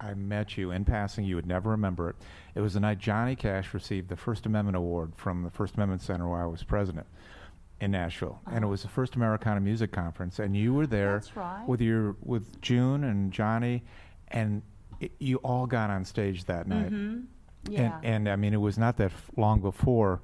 I 0.00 0.14
met 0.14 0.56
you 0.56 0.70
in 0.70 0.84
passing. 0.84 1.24
You 1.24 1.36
would 1.36 1.46
never 1.46 1.70
remember 1.70 2.10
it. 2.10 2.16
It 2.54 2.60
was 2.60 2.74
the 2.74 2.80
night 2.80 2.98
Johnny 2.98 3.36
Cash 3.36 3.72
received 3.72 4.08
the 4.08 4.16
First 4.16 4.44
Amendment 4.46 4.76
Award 4.76 5.12
from 5.16 5.42
the 5.42 5.50
First 5.50 5.76
Amendment 5.76 6.02
Center 6.02 6.28
where 6.28 6.42
I 6.42 6.46
was 6.46 6.62
president 6.62 7.06
in 7.80 7.90
Nashville, 7.90 8.40
and 8.46 8.64
it 8.64 8.68
was 8.68 8.82
the 8.82 8.88
first 8.88 9.16
Americana 9.16 9.60
Music 9.60 9.90
Conference, 9.92 10.38
and 10.38 10.56
you 10.56 10.72
were 10.72 10.86
there 10.86 11.22
right. 11.34 11.64
with 11.66 11.80
your 11.80 12.16
with 12.22 12.60
June 12.60 13.04
and 13.04 13.32
Johnny, 13.32 13.82
and 14.28 14.62
it, 15.00 15.12
you 15.18 15.36
all 15.38 15.66
got 15.66 15.90
on 15.90 16.04
stage 16.04 16.44
that 16.44 16.68
night. 16.68 16.90
Mm-hmm. 16.92 17.72
Yeah. 17.72 17.96
And, 18.02 18.04
and 18.04 18.28
I 18.28 18.36
mean, 18.36 18.54
it 18.54 18.60
was 18.60 18.78
not 18.78 18.96
that 18.98 19.06
f- 19.10 19.30
long 19.36 19.60
before 19.60 20.20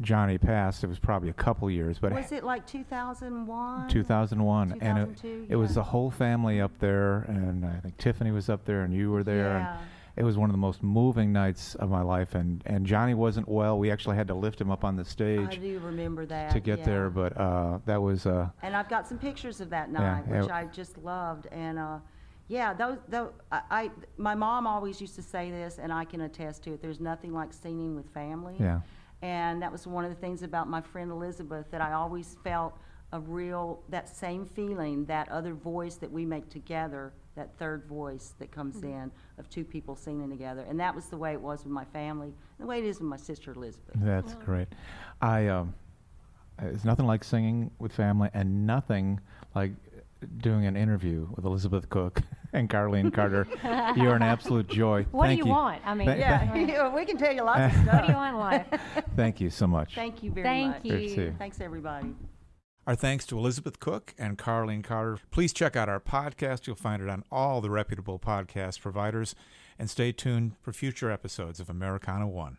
Johnny 0.00 0.38
passed. 0.38 0.82
It 0.84 0.86
was 0.88 0.98
probably 0.98 1.28
a 1.28 1.34
couple 1.34 1.70
years, 1.70 1.98
but 1.98 2.12
was 2.12 2.32
it 2.32 2.44
like 2.44 2.66
2001? 2.66 3.88
2001, 3.88 4.72
and 4.80 4.98
it, 4.98 5.02
2002, 5.16 5.46
it 5.48 5.56
was 5.56 5.70
yeah. 5.70 5.74
the 5.74 5.82
whole 5.82 6.10
family 6.10 6.60
up 6.60 6.72
there, 6.78 7.22
and 7.22 7.64
I 7.64 7.80
think 7.80 7.96
Tiffany 7.98 8.30
was 8.30 8.48
up 8.48 8.64
there, 8.64 8.82
and 8.82 8.92
you 8.94 9.10
were 9.10 9.22
there, 9.24 9.58
Yeah. 9.58 9.78
and 9.78 9.88
it 10.16 10.24
was 10.24 10.36
one 10.36 10.50
of 10.50 10.52
the 10.54 10.58
most 10.58 10.82
moving 10.82 11.32
nights 11.32 11.74
of 11.76 11.88
my 11.90 12.02
life. 12.02 12.34
And 12.34 12.62
and 12.66 12.84
Johnny 12.86 13.14
wasn't 13.14 13.48
well. 13.48 13.78
We 13.78 13.90
actually 13.90 14.16
had 14.16 14.28
to 14.28 14.34
lift 14.34 14.60
him 14.60 14.70
up 14.70 14.84
on 14.84 14.96
the 14.96 15.02
I 15.02 15.06
stage 15.06 15.60
do 15.60 15.78
remember 15.80 16.26
that. 16.26 16.50
to 16.52 16.60
get 16.60 16.80
yeah. 16.80 16.84
there, 16.84 17.10
but 17.10 17.36
uh, 17.36 17.78
that 17.86 18.00
was 18.02 18.26
uh, 18.26 18.48
And 18.62 18.74
I've 18.76 18.88
got 18.88 19.06
some 19.06 19.18
pictures 19.18 19.60
of 19.60 19.70
that 19.70 19.88
Yeah, 19.92 19.98
night, 20.00 20.28
which 20.28 20.46
yeah. 20.48 20.56
I 20.56 20.64
just 20.64 20.98
loved. 20.98 21.46
And 21.52 21.78
uh, 21.78 21.98
yeah, 22.48 22.74
those, 22.74 22.98
those 23.08 23.30
I, 23.52 23.60
I, 23.70 23.90
my 24.16 24.34
mom 24.34 24.66
always 24.66 25.00
used 25.00 25.14
to 25.16 25.22
say 25.22 25.50
this, 25.50 25.78
and 25.78 25.92
I 25.92 26.04
can 26.04 26.22
attest 26.22 26.64
to 26.64 26.72
it. 26.72 26.82
There's 26.82 27.00
nothing 27.00 27.32
like 27.32 27.52
singing 27.52 27.94
with 27.94 28.08
family. 28.12 28.56
yeah. 28.58 28.80
And 29.22 29.60
that 29.62 29.70
was 29.70 29.86
one 29.86 30.04
of 30.04 30.10
the 30.10 30.16
things 30.16 30.42
about 30.42 30.68
my 30.68 30.80
friend 30.80 31.10
Elizabeth 31.10 31.66
that 31.70 31.80
I 31.80 31.92
always 31.92 32.36
felt 32.42 32.74
a 33.12 33.20
real, 33.20 33.82
that 33.88 34.08
same 34.08 34.46
feeling, 34.46 35.04
that 35.06 35.28
other 35.30 35.52
voice 35.52 35.96
that 35.96 36.10
we 36.10 36.24
make 36.24 36.48
together, 36.48 37.12
that 37.34 37.50
third 37.58 37.84
voice 37.86 38.34
that 38.38 38.50
comes 38.52 38.76
Mm-hmm. 38.76 38.86
in 38.88 39.10
of 39.38 39.48
two 39.50 39.64
people 39.64 39.96
singing 39.96 40.30
together. 40.30 40.64
And 40.68 40.78
that 40.80 40.94
was 40.94 41.06
the 41.06 41.16
way 41.16 41.32
it 41.32 41.40
was 41.40 41.64
with 41.64 41.72
my 41.72 41.84
family, 41.86 42.32
the 42.58 42.66
way 42.66 42.78
it 42.78 42.84
is 42.84 43.00
with 43.00 43.08
my 43.08 43.16
sister 43.16 43.52
Elizabeth. 43.52 43.94
That's 43.96 44.34
great. 44.34 44.68
I 45.20 45.48
um, 45.48 45.74
there's 46.58 46.84
nothing 46.84 47.06
like 47.06 47.24
singing 47.24 47.70
with 47.78 47.92
family, 47.92 48.30
and 48.34 48.66
nothing 48.66 49.18
like 49.54 49.72
doing 50.38 50.66
an 50.66 50.76
interview 50.76 51.26
with 51.34 51.44
Elizabeth 51.44 51.88
Cook 51.88 52.22
and 52.52 52.68
Carlene 52.68 53.12
Carter. 53.12 53.46
You're 53.96 54.14
an 54.16 54.22
absolute 54.22 54.68
joy. 54.68 55.06
what 55.10 55.26
Thank 55.26 55.42
do 55.42 55.48
you, 55.48 55.52
want? 55.54 55.82
I 55.84 55.94
mean, 55.94 56.06
Thank- 56.06 56.20
Yeah, 56.20 56.88
we 56.94 57.04
can 57.04 57.16
tell 57.18 57.32
you 57.34 57.42
lots 57.44 57.74
of 57.74 57.80
what 57.86 57.86
stuff. 57.94 58.06
do 58.06 58.12
you 58.12 58.16
want 58.18 58.34
in 58.34 58.40
life? 58.40 58.66
Thank 59.16 59.40
you 59.40 59.50
so 59.50 59.66
much. 59.66 59.94
Thank 59.94 60.22
you 60.22 60.30
very 60.30 60.44
Thank 60.46 60.74
much. 60.76 60.84
you. 60.84 60.90
Great 60.92 61.08
to 61.08 61.14
see 61.14 61.20
you. 61.22 61.34
Thanks, 61.38 61.60
everybody. 61.60 62.14
Our 62.86 62.94
thanks 62.96 63.26
to 63.26 63.38
Elizabeth 63.38 63.78
Cook 63.78 64.14
and 64.18 64.36
Carlene 64.38 64.82
Carter. 64.82 65.18
Please 65.30 65.52
check 65.52 65.76
out 65.76 65.88
our 65.88 66.00
podcast. 66.00 66.66
You'll 66.66 66.76
find 66.76 67.02
it 67.02 67.08
on 67.08 67.22
all 67.30 67.60
the 67.60 67.70
reputable 67.70 68.18
podcast 68.18 68.80
providers. 68.80 69.34
And 69.78 69.88
stay 69.88 70.12
tuned 70.12 70.56
for 70.60 70.72
future 70.72 71.10
episodes 71.10 71.60
of 71.60 71.70
Americana 71.70 72.26
One. 72.28 72.58